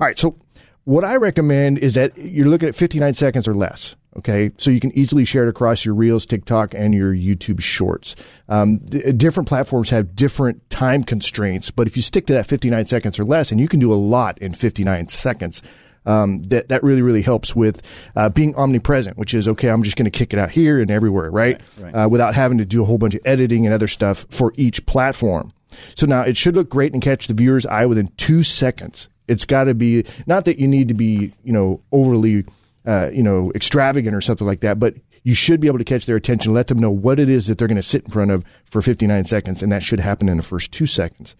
All 0.00 0.06
right, 0.06 0.18
so 0.18 0.36
what 0.84 1.04
I 1.04 1.16
recommend 1.16 1.78
is 1.78 1.94
that 1.94 2.16
you're 2.18 2.48
looking 2.48 2.68
at 2.68 2.74
59 2.74 3.14
seconds 3.14 3.48
or 3.48 3.54
less. 3.54 3.96
Okay, 4.16 4.52
so 4.58 4.70
you 4.70 4.78
can 4.78 4.92
easily 4.92 5.24
share 5.24 5.44
it 5.44 5.48
across 5.48 5.84
your 5.84 5.94
Reels, 5.94 6.24
TikTok, 6.24 6.72
and 6.72 6.94
your 6.94 7.12
YouTube 7.12 7.60
Shorts. 7.60 8.14
Um, 8.48 8.78
different 8.78 9.48
platforms 9.48 9.90
have 9.90 10.14
different 10.14 10.70
time 10.70 11.02
constraints, 11.02 11.72
but 11.72 11.88
if 11.88 11.96
you 11.96 12.02
stick 12.02 12.26
to 12.26 12.32
that 12.34 12.46
59 12.46 12.86
seconds 12.86 13.18
or 13.18 13.24
less, 13.24 13.50
and 13.50 13.60
you 13.60 13.66
can 13.66 13.80
do 13.80 13.92
a 13.92 13.96
lot 13.96 14.38
in 14.38 14.52
59 14.52 15.08
seconds, 15.08 15.62
um, 16.06 16.42
that 16.44 16.68
that 16.68 16.82
really 16.82 17.02
really 17.02 17.22
helps 17.22 17.54
with 17.54 17.82
uh, 18.16 18.28
being 18.28 18.54
omnipresent, 18.56 19.16
which 19.16 19.34
is 19.34 19.48
okay. 19.48 19.68
I'm 19.68 19.82
just 19.82 19.96
going 19.96 20.10
to 20.10 20.16
kick 20.16 20.32
it 20.32 20.38
out 20.38 20.50
here 20.50 20.80
and 20.80 20.90
everywhere, 20.90 21.30
right? 21.30 21.60
Right, 21.78 21.94
right. 21.94 22.04
Uh, 22.04 22.08
without 22.08 22.34
having 22.34 22.58
to 22.58 22.64
do 22.64 22.82
a 22.82 22.84
whole 22.84 22.98
bunch 22.98 23.14
of 23.14 23.22
editing 23.24 23.66
and 23.66 23.74
other 23.74 23.88
stuff 23.88 24.26
for 24.30 24.52
each 24.56 24.84
platform. 24.86 25.52
So 25.94 26.06
now 26.06 26.22
it 26.22 26.36
should 26.36 26.54
look 26.54 26.68
great 26.68 26.92
and 26.92 27.02
catch 27.02 27.26
the 27.26 27.34
viewer's 27.34 27.66
eye 27.66 27.86
within 27.86 28.08
two 28.16 28.42
seconds. 28.42 29.08
It's 29.26 29.44
got 29.44 29.64
to 29.64 29.74
be 29.74 30.04
not 30.26 30.44
that 30.44 30.58
you 30.58 30.68
need 30.68 30.88
to 30.88 30.94
be 30.94 31.32
you 31.42 31.52
know 31.52 31.80
overly 31.92 32.44
uh, 32.86 33.10
you 33.12 33.22
know 33.22 33.50
extravagant 33.54 34.14
or 34.14 34.20
something 34.20 34.46
like 34.46 34.60
that, 34.60 34.78
but 34.78 34.94
you 35.24 35.34
should 35.34 35.58
be 35.58 35.66
able 35.66 35.78
to 35.78 35.84
catch 35.84 36.04
their 36.06 36.16
attention, 36.16 36.52
let 36.52 36.66
them 36.66 36.78
know 36.78 36.90
what 36.90 37.18
it 37.18 37.30
is 37.30 37.46
that 37.46 37.56
they're 37.56 37.68
going 37.68 37.76
to 37.76 37.82
sit 37.82 38.04
in 38.04 38.10
front 38.10 38.30
of 38.30 38.44
for 38.66 38.82
59 38.82 39.24
seconds, 39.24 39.62
and 39.62 39.72
that 39.72 39.82
should 39.82 40.00
happen 40.00 40.28
in 40.28 40.36
the 40.36 40.42
first 40.42 40.70
two 40.70 40.86
seconds. 40.86 41.34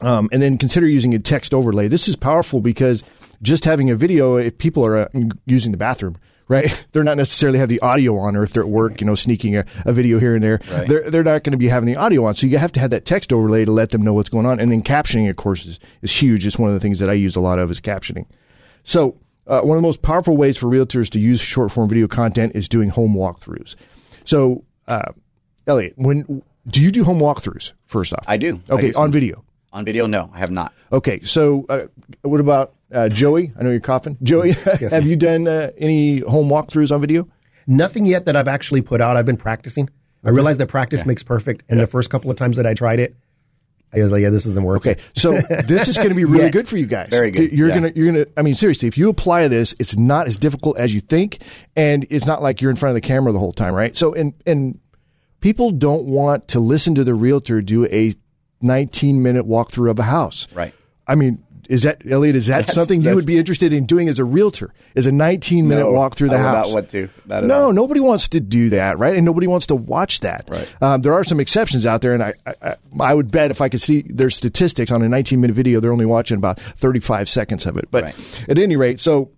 Um, 0.00 0.28
and 0.32 0.40
then 0.40 0.58
consider 0.58 0.88
using 0.88 1.14
a 1.14 1.18
text 1.18 1.52
overlay. 1.52 1.88
This 1.88 2.08
is 2.08 2.16
powerful 2.16 2.60
because 2.60 3.02
just 3.44 3.64
having 3.64 3.90
a 3.90 3.94
video, 3.96 4.36
if 4.36 4.58
people 4.58 4.84
are 4.84 4.98
uh, 4.98 5.08
using 5.46 5.70
the 5.72 5.78
bathroom, 5.78 6.16
right, 6.48 6.84
they're 6.92 7.04
not 7.04 7.16
necessarily 7.16 7.58
have 7.58 7.68
the 7.68 7.80
audio 7.80 8.16
on, 8.18 8.34
or 8.36 8.42
if 8.42 8.52
they're 8.52 8.62
at 8.64 8.68
work, 8.68 9.00
you 9.00 9.06
know, 9.06 9.14
sneaking 9.14 9.56
a, 9.56 9.64
a 9.86 9.92
video 9.92 10.18
here 10.18 10.34
and 10.34 10.42
there, 10.42 10.60
Right. 10.72 10.88
they're 10.88 11.10
they're 11.10 11.22
not 11.24 11.44
going 11.44 11.52
to 11.52 11.58
be 11.58 11.68
having 11.68 11.86
the 11.86 11.96
audio 11.96 12.24
on. 12.24 12.34
So 12.34 12.46
you 12.46 12.58
have 12.58 12.72
to 12.72 12.80
have 12.80 12.90
that 12.90 13.04
text 13.04 13.32
overlay 13.32 13.64
to 13.64 13.70
let 13.72 13.90
them 13.90 14.02
know 14.02 14.14
what's 14.14 14.30
going 14.30 14.46
on. 14.46 14.58
And 14.60 14.72
then 14.72 14.82
captioning, 14.82 15.28
of 15.30 15.36
course, 15.36 15.64
is, 15.66 15.78
is 16.02 16.10
huge. 16.10 16.44
It's 16.46 16.58
one 16.58 16.70
of 16.70 16.74
the 16.74 16.80
things 16.80 16.98
that 16.98 17.08
I 17.08 17.14
use 17.14 17.36
a 17.36 17.40
lot 17.40 17.58
of 17.58 17.70
is 17.70 17.80
captioning. 17.80 18.26
So 18.82 19.16
uh, 19.46 19.60
one 19.60 19.76
of 19.76 19.82
the 19.82 19.86
most 19.86 20.02
powerful 20.02 20.36
ways 20.36 20.56
for 20.56 20.66
realtors 20.66 21.10
to 21.10 21.20
use 21.20 21.40
short 21.40 21.70
form 21.70 21.88
video 21.88 22.08
content 22.08 22.56
is 22.56 22.68
doing 22.68 22.88
home 22.88 23.14
walkthroughs. 23.14 23.76
So, 24.24 24.64
uh, 24.88 25.12
Elliott, 25.66 25.94
when 25.96 26.42
do 26.66 26.82
you 26.82 26.90
do 26.90 27.04
home 27.04 27.18
walkthroughs? 27.18 27.72
First 27.84 28.14
off, 28.14 28.24
I 28.26 28.36
do. 28.38 28.60
I 28.70 28.74
Okay, 28.74 28.90
do 28.92 28.98
on 28.98 29.12
video. 29.12 29.44
On 29.72 29.84
video, 29.84 30.06
no, 30.06 30.30
I 30.32 30.38
have 30.38 30.50
not. 30.50 30.72
Okay, 30.92 31.20
so 31.22 31.66
uh, 31.68 31.86
what 32.22 32.40
about 32.40 32.72
uh, 32.94 33.08
Joey? 33.08 33.52
I 33.58 33.62
know 33.62 33.70
you're 33.70 33.80
coughing. 33.80 34.16
Joey, 34.22 34.52
have 34.90 35.06
you 35.06 35.16
done 35.16 35.46
uh, 35.48 35.70
any 35.78 36.20
home 36.20 36.48
walkthroughs 36.48 36.92
on 36.92 37.00
video? 37.00 37.28
Nothing 37.66 38.06
yet 38.06 38.26
that 38.26 38.36
I've 38.36 38.48
actually 38.48 38.82
put 38.82 39.00
out. 39.00 39.16
I've 39.16 39.26
been 39.26 39.36
practicing. 39.36 39.88
I 40.24 40.30
realized 40.30 40.60
that 40.60 40.68
practice 40.68 41.04
makes 41.04 41.22
perfect. 41.22 41.64
And 41.68 41.80
the 41.80 41.86
first 41.86 42.08
couple 42.10 42.30
of 42.30 42.36
times 42.36 42.56
that 42.56 42.66
I 42.66 42.74
tried 42.74 43.00
it, 43.00 43.14
I 43.92 44.02
was 44.02 44.10
like, 44.10 44.22
yeah, 44.22 44.30
this 44.30 44.46
isn't 44.46 44.64
working. 44.64 44.92
Okay, 44.92 45.02
so 45.14 45.40
this 45.66 45.86
is 45.86 45.96
going 45.96 46.08
to 46.08 46.14
be 46.14 46.24
really 46.24 46.50
good 46.52 46.66
for 46.66 46.76
you 46.76 46.86
guys. 46.86 47.08
Very 47.10 47.30
good, 47.30 47.52
You're 47.52 47.68
yeah. 47.68 47.74
gonna, 47.74 47.92
you're 47.94 48.12
gonna. 48.12 48.26
I 48.36 48.42
mean, 48.42 48.54
seriously, 48.54 48.88
if 48.88 48.98
you 48.98 49.08
apply 49.08 49.46
this, 49.48 49.74
it's 49.78 49.96
not 49.96 50.26
as 50.26 50.36
difficult 50.36 50.78
as 50.78 50.92
you 50.92 51.00
think, 51.00 51.38
and 51.76 52.06
it's 52.10 52.26
not 52.26 52.42
like 52.42 52.60
you're 52.60 52.70
in 52.70 52.76
front 52.76 52.90
of 52.90 53.00
the 53.00 53.06
camera 53.06 53.32
the 53.32 53.38
whole 53.38 53.52
time, 53.52 53.74
right? 53.74 53.96
So, 53.96 54.12
and 54.14 54.34
and 54.46 54.80
people 55.40 55.70
don't 55.70 56.06
want 56.06 56.48
to 56.48 56.60
listen 56.60 56.96
to 56.96 57.04
the 57.04 57.14
realtor 57.14 57.60
do 57.62 57.86
a 57.86 58.12
19 58.62 59.22
minute 59.22 59.46
walkthrough 59.46 59.90
of 59.90 59.98
a 59.98 60.04
house. 60.04 60.48
Right. 60.54 60.74
I 61.06 61.14
mean, 61.14 61.43
is 61.68 61.82
that 61.82 62.02
Elliott? 62.08 62.36
Is 62.36 62.46
that 62.48 62.58
That's- 62.60 62.74
something 62.74 63.02
you 63.02 63.14
would 63.14 63.26
be 63.26 63.38
interested 63.38 63.72
in 63.72 63.84
doing 63.86 64.08
as 64.08 64.18
a 64.18 64.24
realtor? 64.24 64.72
Is 64.94 65.06
a 65.06 65.12
19 65.12 65.68
minute 65.68 65.82
No, 65.82 65.92
walk 65.92 66.14
through 66.16 66.28
the 66.30 66.36
I 66.36 66.40
house? 66.40 66.68
not 66.68 66.74
want 66.74 66.90
to. 66.90 67.08
Not 67.26 67.44
no, 67.44 67.62
all. 67.64 67.72
nobody 67.72 68.00
wants 68.00 68.28
to 68.30 68.40
do 68.40 68.70
that, 68.70 68.98
right? 68.98 69.16
And 69.16 69.24
nobody 69.24 69.46
wants 69.46 69.66
to 69.68 69.74
watch 69.74 70.20
that. 70.20 70.44
Right. 70.48 70.76
Um, 70.82 71.02
there 71.02 71.12
are 71.14 71.24
some 71.24 71.40
exceptions 71.40 71.86
out 71.86 72.00
there, 72.02 72.12
and 72.14 72.22
I, 72.22 72.34
I, 72.46 72.54
I- 72.62 72.76
I 73.00 73.14
would 73.14 73.30
bet 73.32 73.50
if 73.50 73.60
I 73.60 73.68
could 73.68 73.80
see 73.80 74.02
their 74.08 74.30
statistics 74.30 74.90
on 74.92 75.02
a 75.02 75.08
19 75.08 75.40
minute 75.40 75.54
video, 75.54 75.80
they're 75.80 75.92
only 75.92 76.06
watching 76.06 76.36
about 76.38 76.60
35 76.60 77.28
seconds 77.28 77.66
of 77.66 77.76
it. 77.76 77.88
But 77.90 78.04
Right. 78.04 78.44
at 78.48 78.58
any 78.58 78.76
rate, 78.76 79.00
so 79.00 79.30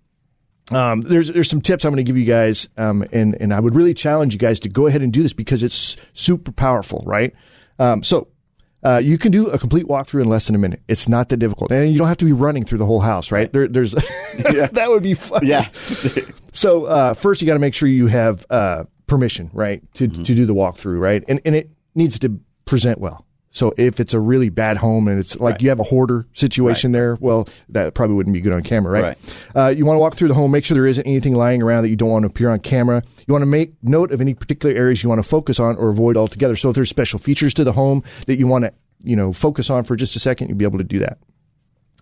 um, 0.71 1.01
there's 1.01 1.29
there's 1.31 1.49
some 1.49 1.61
tips 1.61 1.85
I'm 1.85 1.91
going 1.91 2.03
to 2.05 2.09
give 2.09 2.17
you 2.17 2.25
guys, 2.25 2.67
um, 2.77 3.03
and 3.13 3.35
and 3.39 3.53
I 3.53 3.59
would 3.59 3.73
really 3.73 3.93
challenge 3.93 4.33
you 4.33 4.39
guys 4.39 4.59
to 4.61 4.69
go 4.69 4.85
ahead 4.85 5.01
and 5.01 5.13
do 5.13 5.23
this 5.23 5.31
because 5.33 5.63
it's 5.63 5.95
super 6.13 6.51
powerful, 6.51 7.03
right? 7.05 7.33
Um, 7.79 8.03
so. 8.03 8.27
Uh, 8.87 8.99
you 8.99 9.17
can 9.17 9.33
do 9.33 9.47
a 9.47 9.59
complete 9.59 9.85
walkthrough 9.85 10.21
in 10.21 10.29
less 10.29 10.45
than 10.45 10.55
a 10.55 10.57
minute. 10.57 10.81
It's 10.87 11.09
not 11.09 11.27
that 11.29 11.37
difficult, 11.37 11.73
and 11.73 11.91
you 11.91 11.97
don't 11.97 12.07
have 12.07 12.17
to 12.17 12.25
be 12.25 12.31
running 12.31 12.63
through 12.63 12.77
the 12.77 12.85
whole 12.85 13.01
house, 13.01 13.33
right? 13.33 13.51
There, 13.51 13.67
there's 13.67 13.91
that 14.37 14.85
would 14.87 15.03
be 15.03 15.13
fun. 15.13 15.45
Yeah. 15.45 15.67
So 16.53 16.85
uh, 16.85 17.13
first, 17.13 17.39
you 17.39 17.45
got 17.45 17.53
to 17.53 17.59
make 17.59 17.75
sure 17.75 17.87
you 17.87 18.07
have 18.07 18.43
uh, 18.49 18.85
permission, 19.05 19.51
right, 19.53 19.83
to 19.93 20.07
to 20.07 20.33
do 20.33 20.47
the 20.47 20.55
walkthrough, 20.55 20.99
right, 20.99 21.23
and 21.27 21.39
and 21.45 21.53
it 21.53 21.69
needs 21.93 22.17
to 22.19 22.39
present 22.65 22.99
well. 22.99 23.26
So 23.51 23.73
if 23.77 23.99
it's 23.99 24.13
a 24.13 24.19
really 24.19 24.49
bad 24.49 24.77
home 24.77 25.07
and 25.07 25.19
it's 25.19 25.39
like 25.39 25.53
Right. 25.53 25.61
you 25.63 25.69
have 25.69 25.79
a 25.79 25.83
hoarder 25.83 26.25
situation 26.33 26.91
there, 26.91 27.17
well, 27.21 27.47
that 27.69 27.93
probably 27.95 28.15
wouldn't 28.15 28.33
be 28.33 28.41
good 28.41 28.53
on 28.53 28.61
camera, 28.61 28.91
right? 28.91 29.03
Right. 29.03 29.37
Uh, 29.55 29.69
you 29.69 29.85
want 29.85 29.95
to 29.95 29.99
walk 29.99 30.15
through 30.15 30.27
the 30.27 30.33
home, 30.35 30.51
make 30.51 30.63
sure 30.65 30.75
there 30.75 30.85
isn't 30.85 31.07
anything 31.07 31.33
lying 31.33 31.61
around 31.63 31.83
that 31.83 31.89
you 31.89 31.95
don't 31.95 32.09
want 32.11 32.23
to 32.23 32.27
appear 32.27 32.49
on 32.49 32.59
camera. 32.59 33.01
You 33.25 33.31
want 33.31 33.41
to 33.41 33.47
make 33.47 33.73
note 33.81 34.11
of 34.11 34.21
any 34.21 34.33
particular 34.33 34.75
areas 34.75 35.01
you 35.01 35.09
want 35.09 35.23
to 35.23 35.27
focus 35.27 35.59
on 35.59 35.75
or 35.77 35.89
avoid 35.89 36.17
altogether. 36.17 36.55
So 36.55 36.69
if 36.69 36.75
there's 36.75 36.89
special 36.89 37.17
features 37.19 37.53
to 37.55 37.63
the 37.63 37.71
home 37.73 38.03
that 38.27 38.37
you 38.37 38.45
want 38.47 38.65
to, 38.65 38.73
you 39.03 39.15
know, 39.15 39.31
focus 39.33 39.69
on 39.69 39.85
for 39.85 39.95
just 39.95 40.15
a 40.15 40.19
second, 40.19 40.49
you'll 40.49 40.57
be 40.57 40.65
able 40.65 40.77
to 40.79 40.83
do 40.83 40.99
that. 40.99 41.17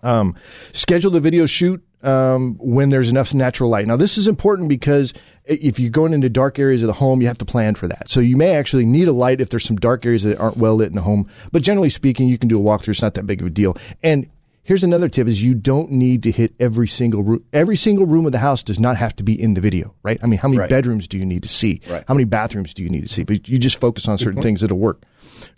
Um, 0.03 0.35
schedule 0.73 1.09
the 1.11 1.19
video 1.19 1.45
shoot 1.45 1.83
um, 2.05 2.55
when 2.59 2.89
there's 2.91 3.09
enough 3.09 3.33
natural 3.33 3.69
light. 3.69 3.87
Now, 3.87 3.95
this 3.97 4.17
is 4.17 4.27
important 4.27 4.69
because 4.69 5.13
if 5.45 5.79
you're 5.79 5.89
going 5.89 6.13
into 6.13 6.29
dark 6.29 6.59
areas 6.59 6.83
of 6.83 6.87
the 6.87 6.93
home, 6.93 7.21
you 7.21 7.27
have 7.27 7.37
to 7.39 7.45
plan 7.45 7.75
for 7.75 7.87
that. 7.87 8.09
So 8.09 8.19
you 8.19 8.37
may 8.37 8.55
actually 8.55 8.85
need 8.85 9.07
a 9.07 9.11
light 9.13 9.41
if 9.41 9.49
there's 9.49 9.65
some 9.65 9.75
dark 9.77 10.05
areas 10.05 10.23
that 10.23 10.37
aren't 10.37 10.57
well 10.57 10.75
lit 10.75 10.89
in 10.89 10.95
the 10.95 11.01
home. 11.01 11.27
But 11.51 11.63
generally 11.63 11.89
speaking, 11.89 12.27
you 12.27 12.37
can 12.37 12.47
do 12.47 12.59
a 12.59 12.63
walkthrough. 12.63 12.89
It's 12.89 13.01
not 13.01 13.15
that 13.15 13.25
big 13.25 13.41
of 13.41 13.47
a 13.47 13.49
deal. 13.49 13.75
And 14.03 14.29
here's 14.63 14.83
another 14.83 15.09
tip: 15.09 15.27
is 15.27 15.43
you 15.43 15.55
don't 15.55 15.91
need 15.91 16.23
to 16.23 16.31
hit 16.31 16.53
every 16.59 16.87
single 16.87 17.23
room. 17.23 17.43
Every 17.53 17.75
single 17.75 18.05
room 18.05 18.25
of 18.25 18.31
the 18.31 18.39
house 18.39 18.61
does 18.63 18.79
not 18.79 18.97
have 18.97 19.15
to 19.17 19.23
be 19.23 19.39
in 19.39 19.55
the 19.55 19.61
video, 19.61 19.93
right? 20.03 20.19
I 20.23 20.27
mean, 20.27 20.39
how 20.39 20.47
many 20.47 20.59
Right. 20.59 20.69
bedrooms 20.69 21.07
do 21.07 21.17
you 21.17 21.25
need 21.25 21.43
to 21.43 21.49
see? 21.49 21.81
Right. 21.89 22.03
How 22.07 22.13
many 22.13 22.25
bathrooms 22.25 22.73
do 22.73 22.83
you 22.83 22.89
need 22.89 23.01
to 23.01 23.09
see? 23.09 23.23
But 23.23 23.49
you 23.49 23.57
just 23.57 23.79
focus 23.79 24.07
on 24.07 24.17
certain 24.17 24.41
things 24.43 24.61
that'll 24.61 24.77
work. 24.77 25.03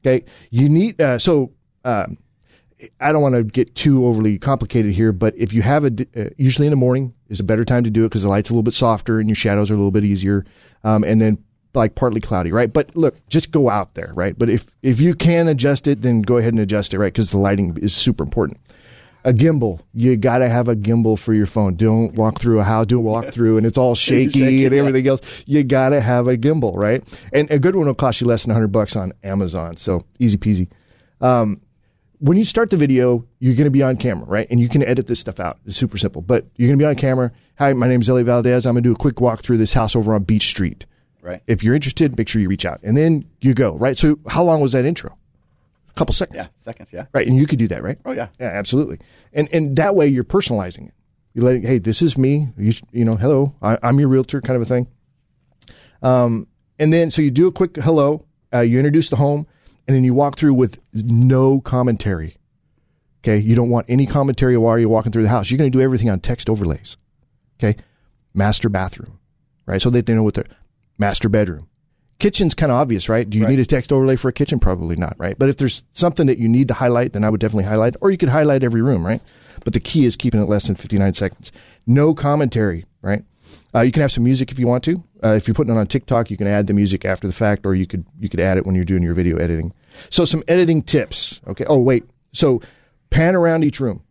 Okay, 0.05 0.23
you 0.49 0.69
need 0.69 0.99
uh, 1.01 1.17
so. 1.19 1.51
Um, 1.85 2.17
I 2.99 3.11
don't 3.11 3.21
want 3.21 3.35
to 3.35 3.43
get 3.43 3.73
too 3.75 4.05
overly 4.05 4.37
complicated 4.37 4.93
here, 4.93 5.11
but 5.11 5.35
if 5.35 5.51
you 5.51 5.61
have 5.61 5.85
a, 5.85 5.91
uh, 6.15 6.29
usually 6.37 6.67
in 6.67 6.71
the 6.71 6.77
morning 6.77 7.13
is 7.27 7.39
a 7.39 7.43
better 7.43 7.65
time 7.65 7.83
to 7.83 7.89
do 7.89 8.05
it 8.05 8.09
because 8.09 8.23
the 8.23 8.29
light's 8.29 8.49
a 8.49 8.53
little 8.53 8.63
bit 8.63 8.73
softer 8.73 9.19
and 9.19 9.27
your 9.27 9.35
shadows 9.35 9.71
are 9.71 9.73
a 9.73 9.77
little 9.77 9.91
bit 9.91 10.05
easier. 10.05 10.45
Um, 10.83 11.03
and 11.03 11.19
then 11.19 11.43
like 11.73 11.95
partly 11.95 12.21
cloudy, 12.21 12.51
right? 12.51 12.71
But 12.71 12.95
look, 12.95 13.15
just 13.29 13.51
go 13.51 13.69
out 13.69 13.95
there, 13.95 14.11
right? 14.13 14.37
But 14.37 14.49
if, 14.49 14.67
if 14.83 15.01
you 15.01 15.15
can 15.15 15.47
adjust 15.47 15.87
it, 15.87 16.01
then 16.01 16.21
go 16.21 16.37
ahead 16.37 16.53
and 16.53 16.59
adjust 16.59 16.93
it, 16.93 16.99
right? 16.99 17.11
Because 17.11 17.31
the 17.31 17.39
lighting 17.39 17.77
is 17.81 17.95
super 17.95 18.23
important. 18.23 18.59
A 19.25 19.33
gimbal, 19.33 19.81
you 19.93 20.15
got 20.15 20.37
to 20.37 20.47
have 20.47 20.69
a 20.69 20.75
gimbal 20.75 21.19
for 21.19 21.33
your 21.33 21.47
phone. 21.47 21.75
Don't 21.75 22.13
walk 22.13 22.39
through 22.39 22.59
a 22.59 22.63
house, 22.63 22.85
do 22.85 22.97
a 22.97 23.01
walk 23.01 23.29
through 23.29 23.57
and 23.57 23.65
it's 23.65 23.77
all 23.77 23.95
shaky 23.95 24.39
Shaky, 24.39 24.65
and 24.65 24.73
yeah. 24.73 24.79
everything 24.79 25.07
else. 25.07 25.21
You 25.47 25.63
got 25.63 25.89
to 25.89 25.99
have 25.99 26.27
a 26.27 26.37
gimbal, 26.37 26.75
right? 26.75 27.03
And 27.33 27.49
a 27.49 27.57
good 27.57 27.75
one 27.75 27.87
will 27.87 27.95
cost 27.95 28.21
you 28.21 28.27
less 28.27 28.43
than 28.43 28.51
100 28.51 28.67
bucks 28.67 28.95
on 28.95 29.13
Amazon. 29.23 29.77
So 29.77 30.03
easy 30.19 30.37
peasy 30.37 30.69
when 32.19 32.37
you 32.37 32.45
start 32.45 32.69
the 32.69 32.77
video, 32.77 33.25
you're 33.39 33.55
going 33.55 33.65
to 33.65 33.71
be 33.71 33.83
on 33.83 33.97
camera, 33.97 34.25
right? 34.25 34.47
And 34.49 34.59
you 34.59 34.69
can 34.69 34.83
edit 34.83 35.07
this 35.07 35.19
stuff 35.19 35.39
out. 35.39 35.59
It's 35.65 35.77
super 35.77 35.97
simple, 35.97 36.21
but 36.21 36.45
you're 36.55 36.67
going 36.67 36.79
to 36.79 36.83
be 36.83 36.87
on 36.87 36.95
camera. 36.95 37.31
Hi, 37.59 37.73
my 37.73 37.87
name 37.87 38.01
is 38.01 38.09
Ellie 38.09 38.23
Valdez. 38.23 38.65
I'm 38.65 38.73
going 38.73 38.83
to 38.83 38.89
do 38.89 38.93
a 38.93 38.97
quick 38.97 39.21
walk 39.21 39.41
through 39.41 39.57
this 39.57 39.73
house 39.73 39.95
over 39.95 40.13
on 40.13 40.23
Beach 40.23 40.47
Street. 40.47 40.85
Right. 41.21 41.41
If 41.47 41.63
you're 41.63 41.75
interested, 41.75 42.17
make 42.17 42.27
sure 42.27 42.41
you 42.41 42.47
reach 42.47 42.65
out. 42.65 42.79
And 42.83 42.95
then 42.95 43.25
you 43.41 43.53
go, 43.53 43.75
right? 43.77 43.97
So 43.97 44.17
how 44.27 44.43
long 44.43 44.61
was 44.61 44.71
that 44.71 44.85
intro? 44.85 45.17
A 45.89 45.93
couple 45.93 46.13
seconds. 46.13 46.37
Yeah. 46.37 46.47
Seconds. 46.59 46.89
Yeah. 46.93 47.05
Right. 47.13 47.27
And 47.27 47.35
you 47.35 47.45
could 47.45 47.59
do 47.59 47.67
that, 47.67 47.83
right? 47.83 47.97
Oh 48.05 48.13
yeah. 48.13 48.29
Yeah, 48.39 48.47
absolutely. 48.47 48.99
And 49.33 49.49
and 49.51 49.75
that 49.75 49.95
way 49.95 50.07
you're 50.07 50.23
personalizing 50.23 50.87
it. 50.87 50.93
You're 51.33 51.45
letting, 51.45 51.63
hey, 51.63 51.79
this 51.79 52.01
is 52.01 52.17
me. 52.17 52.47
You, 52.57 52.73
you 52.91 53.05
know, 53.05 53.15
hello, 53.15 53.53
I, 53.61 53.77
I'm 53.83 53.99
your 53.99 54.09
realtor, 54.09 54.41
kind 54.41 54.55
of 54.55 54.61
a 54.61 54.65
thing. 54.65 54.87
Um, 56.01 56.47
and 56.79 56.93
then 56.93 57.11
so 57.11 57.21
you 57.21 57.29
do 57.29 57.47
a 57.47 57.51
quick 57.51 57.75
hello. 57.75 58.25
Uh, 58.53 58.61
you 58.61 58.79
introduce 58.79 59.09
the 59.09 59.17
home, 59.17 59.45
and 59.87 59.95
then 59.95 60.03
you 60.03 60.13
walk 60.13 60.37
through 60.37 60.53
with 60.53 60.79
no 60.93 61.61
commentary. 61.61 62.37
Okay, 63.23 63.37
you 63.37 63.55
don't 63.55 63.69
want 63.69 63.87
any 63.89 64.05
commentary 64.05 64.57
while 64.57 64.77
you're 64.77 64.89
walking 64.89 65.11
through 65.11 65.23
the 65.23 65.29
house. 65.29 65.49
You're 65.49 65.57
going 65.57 65.71
to 65.71 65.77
do 65.77 65.81
everything 65.83 66.09
on 66.09 66.19
text 66.19 66.49
overlays. 66.49 66.97
Okay, 67.59 67.77
master 68.33 68.69
bathroom, 68.69 69.19
right? 69.65 69.81
So 69.81 69.89
that 69.89 70.05
they 70.05 70.13
know 70.13 70.23
what 70.23 70.35
the 70.35 70.45
master 70.97 71.27
bedroom. 71.29 71.67
Kitchen's 72.19 72.55
kind 72.55 72.71
of 72.71 72.77
obvious, 72.79 73.09
right? 73.09 73.29
Do 73.29 73.37
you 73.37 73.43
Right. 73.45 73.51
need 73.51 73.59
a 73.59 73.65
text 73.65 73.91
overlay 73.93 74.15
for 74.15 74.29
a 74.29 74.33
kitchen? 74.33 74.59
Probably 74.59 74.95
not, 74.95 75.15
right? 75.19 75.37
But 75.37 75.49
if 75.49 75.57
there's 75.57 75.83
something 75.93 76.25
that 76.27 76.39
you 76.39 76.47
need 76.47 76.67
to 76.69 76.73
highlight, 76.73 77.13
then 77.13 77.23
I 77.23 77.29
would 77.29 77.39
definitely 77.39 77.65
highlight, 77.65 77.95
or 78.01 78.09
you 78.09 78.17
could 78.17 78.29
highlight 78.29 78.63
every 78.63 78.81
room, 78.81 79.05
right? 79.05 79.21
But 79.63 79.73
the 79.73 79.79
key 79.79 80.05
is 80.05 80.15
keeping 80.15 80.41
it 80.41 80.49
less 80.49 80.65
than 80.65 80.75
59 80.75 81.13
seconds. 81.13 81.51
No 81.85 82.15
commentary, 82.15 82.85
right? 83.03 83.23
Uh, 83.73 83.81
you 83.81 83.91
can 83.91 84.01
have 84.01 84.11
some 84.11 84.23
music 84.23 84.51
if 84.51 84.59
you 84.59 84.67
want 84.67 84.83
to. 84.85 85.03
Uh, 85.23 85.33
if 85.33 85.47
you're 85.47 85.55
putting 85.55 85.75
it 85.75 85.77
on 85.77 85.87
TikTok, 85.87 86.31
you 86.31 86.37
can 86.37 86.47
add 86.47 86.67
the 86.67 86.73
music 86.73 87.05
after 87.05 87.27
the 87.27 87.33
fact, 87.33 87.65
or 87.65 87.75
you 87.75 87.85
could 87.85 88.05
you 88.19 88.29
could 88.29 88.39
add 88.39 88.57
it 88.57 88.65
when 88.65 88.75
you're 88.75 88.85
doing 88.85 89.03
your 89.03 89.13
video 89.13 89.37
editing. 89.37 89.73
So 90.09 90.25
some 90.25 90.43
editing 90.47 90.81
tips. 90.81 91.41
Okay. 91.47 91.65
Oh 91.65 91.77
wait. 91.77 92.05
So 92.33 92.61
pan 93.09 93.35
around 93.35 93.63
each 93.63 93.79
room. 93.79 94.03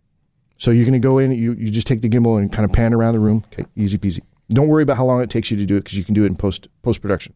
So 0.58 0.70
you're 0.70 0.84
going 0.84 0.94
to 0.94 0.98
go 0.98 1.18
in. 1.18 1.32
You 1.32 1.52
you 1.54 1.70
just 1.70 1.86
take 1.86 2.02
the 2.02 2.08
gimbal 2.08 2.38
and 2.38 2.52
kind 2.52 2.64
of 2.64 2.72
pan 2.72 2.94
around 2.94 3.14
the 3.14 3.20
room. 3.20 3.44
Okay. 3.52 3.64
Easy 3.76 3.98
peasy. 3.98 4.20
Don't 4.50 4.68
worry 4.68 4.82
about 4.82 4.96
how 4.96 5.04
long 5.04 5.22
it 5.22 5.30
takes 5.30 5.50
you 5.50 5.56
to 5.56 5.66
do 5.66 5.76
it 5.76 5.84
because 5.84 5.98
you 5.98 6.04
can 6.04 6.14
do 6.14 6.24
it 6.24 6.28
in 6.28 6.36
post 6.36 6.68
post 6.82 7.02
production. 7.02 7.34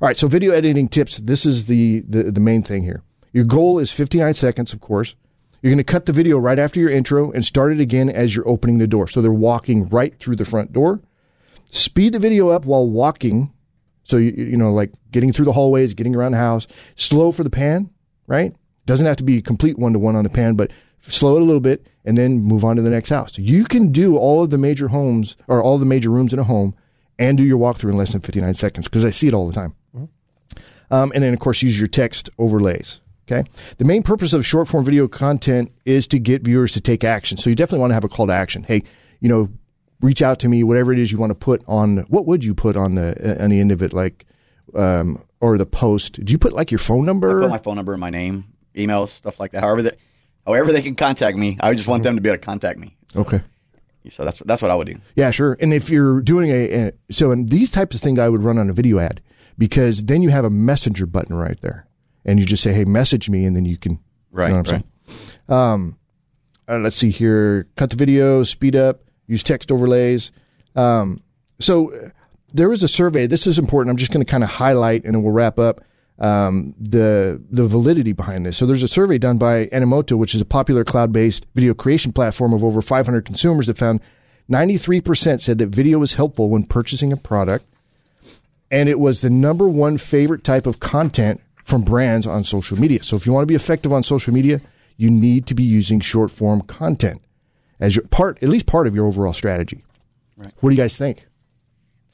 All 0.00 0.06
right, 0.08 0.16
so 0.16 0.28
video 0.28 0.52
editing 0.52 0.88
tips. 0.88 1.18
This 1.18 1.44
is 1.44 1.66
the, 1.66 2.00
the 2.08 2.30
the 2.30 2.40
main 2.40 2.62
thing 2.62 2.82
here. 2.82 3.02
Your 3.32 3.44
goal 3.44 3.78
is 3.78 3.92
59 3.92 4.34
seconds, 4.34 4.72
of 4.72 4.80
course. 4.80 5.14
You're 5.62 5.70
going 5.70 5.78
to 5.78 5.84
cut 5.84 6.06
the 6.06 6.12
video 6.12 6.38
right 6.38 6.58
after 6.58 6.80
your 6.80 6.88
intro 6.88 7.30
and 7.32 7.44
start 7.44 7.72
it 7.72 7.80
again 7.80 8.08
as 8.08 8.34
you're 8.34 8.48
opening 8.48 8.78
the 8.78 8.86
door. 8.86 9.08
So 9.08 9.20
they're 9.20 9.30
walking 9.30 9.88
right 9.88 10.18
through 10.18 10.36
the 10.36 10.46
front 10.46 10.72
door. 10.72 11.00
Speed 11.70 12.14
the 12.14 12.18
video 12.18 12.48
up 12.48 12.64
while 12.64 12.88
walking. 12.88 13.52
So, 14.04 14.16
you, 14.16 14.32
you 14.32 14.56
know, 14.56 14.72
like 14.72 14.92
getting 15.10 15.32
through 15.32 15.44
the 15.44 15.52
hallways, 15.52 15.94
getting 15.94 16.16
around 16.16 16.32
the 16.32 16.38
house. 16.38 16.66
Slow 16.96 17.30
for 17.30 17.44
the 17.44 17.50
pan, 17.50 17.90
right? 18.26 18.54
Doesn't 18.86 19.06
have 19.06 19.16
to 19.16 19.24
be 19.24 19.40
complete 19.40 19.78
one 19.78 19.92
to 19.92 19.98
one 19.98 20.16
on 20.16 20.24
the 20.24 20.30
pan, 20.30 20.54
but 20.54 20.72
slow 21.00 21.36
it 21.36 21.42
a 21.42 21.44
little 21.44 21.60
bit 21.60 21.86
and 22.04 22.18
then 22.18 22.40
move 22.40 22.64
on 22.64 22.76
to 22.76 22.82
the 22.82 22.90
next 22.90 23.10
house. 23.10 23.38
You 23.38 23.64
can 23.64 23.92
do 23.92 24.16
all 24.16 24.42
of 24.42 24.50
the 24.50 24.58
major 24.58 24.88
homes 24.88 25.36
or 25.48 25.62
all 25.62 25.78
the 25.78 25.86
major 25.86 26.10
rooms 26.10 26.32
in 26.32 26.38
a 26.38 26.44
home 26.44 26.74
and 27.18 27.38
do 27.38 27.44
your 27.44 27.58
walkthrough 27.58 27.90
in 27.90 27.96
less 27.96 28.12
than 28.12 28.20
59 28.20 28.54
seconds 28.54 28.88
because 28.88 29.04
I 29.04 29.10
see 29.10 29.28
it 29.28 29.34
all 29.34 29.46
the 29.46 29.54
time. 29.54 29.74
Um, 30.90 31.12
and 31.14 31.22
then, 31.22 31.32
of 31.32 31.40
course, 31.40 31.62
use 31.62 31.78
your 31.78 31.88
text 31.88 32.30
overlays. 32.38 33.00
Okay. 33.30 33.48
The 33.78 33.84
main 33.84 34.02
purpose 34.02 34.32
of 34.32 34.44
short 34.44 34.66
form 34.66 34.84
video 34.84 35.06
content 35.06 35.70
is 35.84 36.08
to 36.08 36.18
get 36.18 36.42
viewers 36.42 36.72
to 36.72 36.80
take 36.80 37.04
action. 37.04 37.38
So 37.38 37.48
you 37.48 37.54
definitely 37.54 37.80
want 37.80 37.90
to 37.90 37.94
have 37.94 38.04
a 38.04 38.08
call 38.08 38.26
to 38.26 38.32
action. 38.32 38.64
Hey, 38.64 38.82
you 39.20 39.28
know, 39.28 39.48
reach 40.00 40.22
out 40.22 40.38
to 40.40 40.48
me, 40.48 40.62
whatever 40.62 40.92
it 40.92 40.98
is 40.98 41.12
you 41.12 41.18
want 41.18 41.30
to 41.30 41.34
put 41.34 41.62
on. 41.66 41.98
What 42.08 42.26
would 42.26 42.44
you 42.44 42.54
put 42.54 42.76
on 42.76 42.94
the 42.94 43.42
on 43.42 43.50
the 43.50 43.60
end 43.60 43.72
of 43.72 43.82
it, 43.82 43.92
like, 43.92 44.26
um, 44.74 45.22
or 45.40 45.58
the 45.58 45.66
post? 45.66 46.24
Do 46.24 46.32
you 46.32 46.38
put 46.38 46.52
like 46.52 46.70
your 46.70 46.78
phone 46.78 47.04
number? 47.04 47.40
Put 47.40 47.50
my 47.50 47.58
phone 47.58 47.76
number 47.76 47.92
and 47.92 48.00
my 48.00 48.10
name, 48.10 48.44
emails, 48.74 49.10
stuff 49.10 49.40
like 49.40 49.52
that. 49.52 49.62
However, 49.62 49.82
they, 49.82 49.96
however 50.46 50.72
they 50.72 50.82
can 50.82 50.94
contact 50.94 51.36
me, 51.36 51.58
I 51.60 51.74
just 51.74 51.88
want 51.88 52.02
them 52.02 52.16
to 52.16 52.20
be 52.20 52.28
able 52.28 52.38
to 52.38 52.44
contact 52.44 52.78
me. 52.78 52.96
Okay. 53.14 53.42
So 54.08 54.24
that's 54.24 54.38
that's 54.40 54.62
what 54.62 54.70
I 54.70 54.74
would 54.74 54.86
do. 54.86 54.98
Yeah, 55.14 55.30
sure. 55.30 55.58
And 55.60 55.74
if 55.74 55.90
you're 55.90 56.22
doing 56.22 56.50
a, 56.50 56.88
a 56.88 56.92
so 57.10 57.32
in 57.32 57.46
these 57.46 57.70
types 57.70 57.94
of 57.94 58.00
things, 58.00 58.18
I 58.18 58.28
would 58.28 58.42
run 58.42 58.56
on 58.56 58.70
a 58.70 58.72
video 58.72 58.98
ad 58.98 59.20
because 59.58 60.04
then 60.04 60.22
you 60.22 60.30
have 60.30 60.44
a 60.44 60.50
messenger 60.50 61.04
button 61.04 61.36
right 61.36 61.60
there, 61.60 61.86
and 62.24 62.38
you 62.40 62.46
just 62.46 62.62
say, 62.62 62.72
"Hey, 62.72 62.84
message 62.84 63.28
me," 63.28 63.44
and 63.44 63.54
then 63.54 63.66
you 63.66 63.76
can. 63.76 63.98
Right. 64.32 64.46
You 64.46 64.52
know 64.54 64.58
what 64.60 64.72
I'm 64.72 64.76
right. 64.76 64.84
saying? 65.48 65.60
Um, 65.60 65.98
uh, 66.66 66.78
let's 66.78 66.96
see 66.96 67.10
here. 67.10 67.68
Cut 67.76 67.90
the 67.90 67.96
video, 67.96 68.42
speed 68.42 68.74
up, 68.74 69.02
use 69.30 69.42
text 69.42 69.70
overlays. 69.70 70.32
Um, 70.76 71.22
so 71.60 72.10
there 72.52 72.68
was 72.68 72.82
a 72.82 72.88
survey. 72.88 73.26
This 73.26 73.46
is 73.46 73.58
important. 73.58 73.90
I'm 73.90 73.96
just 73.96 74.12
going 74.12 74.24
to 74.24 74.30
kind 74.30 74.42
of 74.42 74.50
highlight, 74.50 75.04
and 75.04 75.14
then 75.14 75.22
we'll 75.22 75.32
wrap 75.32 75.58
up 75.58 75.82
um, 76.18 76.74
the 76.78 77.40
the 77.50 77.66
validity 77.66 78.12
behind 78.12 78.44
this. 78.44 78.56
So 78.56 78.66
there's 78.66 78.82
a 78.82 78.88
survey 78.88 79.18
done 79.18 79.38
by 79.38 79.66
Animoto, 79.66 80.18
which 80.18 80.34
is 80.34 80.40
a 80.40 80.44
popular 80.44 80.84
cloud-based 80.84 81.46
video 81.54 81.74
creation 81.74 82.12
platform 82.12 82.52
of 82.52 82.64
over 82.64 82.82
500 82.82 83.24
consumers 83.24 83.68
that 83.68 83.78
found 83.78 84.00
93% 84.50 85.40
said 85.40 85.58
that 85.58 85.68
video 85.68 85.98
was 85.98 86.14
helpful 86.14 86.50
when 86.50 86.64
purchasing 86.64 87.12
a 87.12 87.16
product, 87.16 87.64
and 88.70 88.88
it 88.88 88.98
was 88.98 89.20
the 89.20 89.30
number 89.30 89.68
one 89.68 89.96
favorite 89.96 90.42
type 90.42 90.66
of 90.66 90.80
content 90.80 91.40
from 91.64 91.82
brands 91.82 92.26
on 92.26 92.42
social 92.42 92.78
media. 92.78 93.02
So 93.02 93.16
if 93.16 93.26
you 93.26 93.32
want 93.32 93.44
to 93.44 93.46
be 93.46 93.54
effective 93.54 93.92
on 93.92 94.02
social 94.02 94.34
media, 94.34 94.60
you 94.96 95.08
need 95.08 95.46
to 95.46 95.54
be 95.54 95.62
using 95.62 96.00
short 96.00 96.32
form 96.32 96.62
content 96.62 97.22
as 97.80 97.96
your 97.96 98.06
part, 98.06 98.42
at 98.42 98.48
least 98.48 98.66
part 98.66 98.86
of 98.86 98.94
your 98.94 99.06
overall 99.06 99.32
strategy. 99.32 99.82
Right. 100.38 100.52
What 100.60 100.70
do 100.70 100.76
you 100.76 100.80
guys 100.80 100.96
think? 100.96 101.26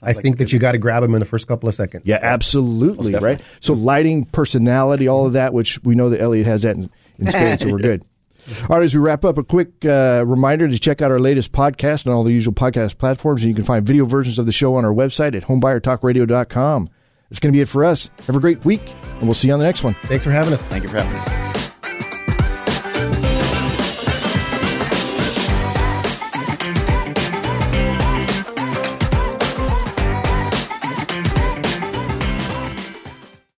I 0.02 0.12
think 0.12 0.38
that 0.38 0.52
you 0.52 0.58
got 0.58 0.72
to 0.72 0.78
grab 0.78 1.02
them 1.02 1.14
in 1.14 1.20
the 1.20 1.26
first 1.26 1.48
couple 1.48 1.68
of 1.68 1.74
seconds. 1.74 2.04
Yeah, 2.06 2.18
absolutely, 2.20 3.12
Most 3.12 3.22
right? 3.22 3.40
So 3.60 3.72
lighting, 3.72 4.26
personality, 4.26 5.08
all 5.08 5.26
of 5.26 5.32
that, 5.32 5.52
which 5.52 5.82
we 5.82 5.94
know 5.94 6.10
that 6.10 6.20
Elliott 6.20 6.46
has 6.46 6.62
that 6.62 6.76
in, 6.76 6.90
in 7.18 7.30
spades, 7.30 7.62
so 7.62 7.70
we're 7.72 7.78
good. 7.78 8.04
All 8.70 8.76
right, 8.76 8.84
as 8.84 8.94
we 8.94 9.00
wrap 9.00 9.24
up, 9.24 9.38
a 9.38 9.42
quick 9.42 9.84
uh, 9.84 10.22
reminder 10.24 10.68
to 10.68 10.78
check 10.78 11.02
out 11.02 11.10
our 11.10 11.18
latest 11.18 11.50
podcast 11.50 12.06
on 12.06 12.12
all 12.12 12.22
the 12.22 12.32
usual 12.32 12.54
podcast 12.54 12.96
platforms. 12.96 13.42
And 13.42 13.48
you 13.48 13.56
can 13.56 13.64
find 13.64 13.84
video 13.84 14.04
versions 14.04 14.38
of 14.38 14.46
the 14.46 14.52
show 14.52 14.76
on 14.76 14.84
our 14.84 14.92
website 14.92 15.34
at 15.34 15.42
homebuyertalkradio.com. 15.42 16.88
That's 17.28 17.40
going 17.40 17.52
to 17.52 17.56
be 17.56 17.62
it 17.62 17.68
for 17.68 17.84
us. 17.84 18.08
Have 18.28 18.36
a 18.36 18.40
great 18.40 18.64
week, 18.64 18.94
and 19.14 19.22
we'll 19.22 19.34
see 19.34 19.48
you 19.48 19.54
on 19.54 19.58
the 19.58 19.64
next 19.64 19.82
one. 19.82 19.96
Thanks 20.04 20.22
for 20.22 20.30
having 20.30 20.52
us. 20.52 20.64
Thank 20.68 20.84
you 20.84 20.88
for 20.88 20.98
having 20.98 21.12
us. 21.18 21.45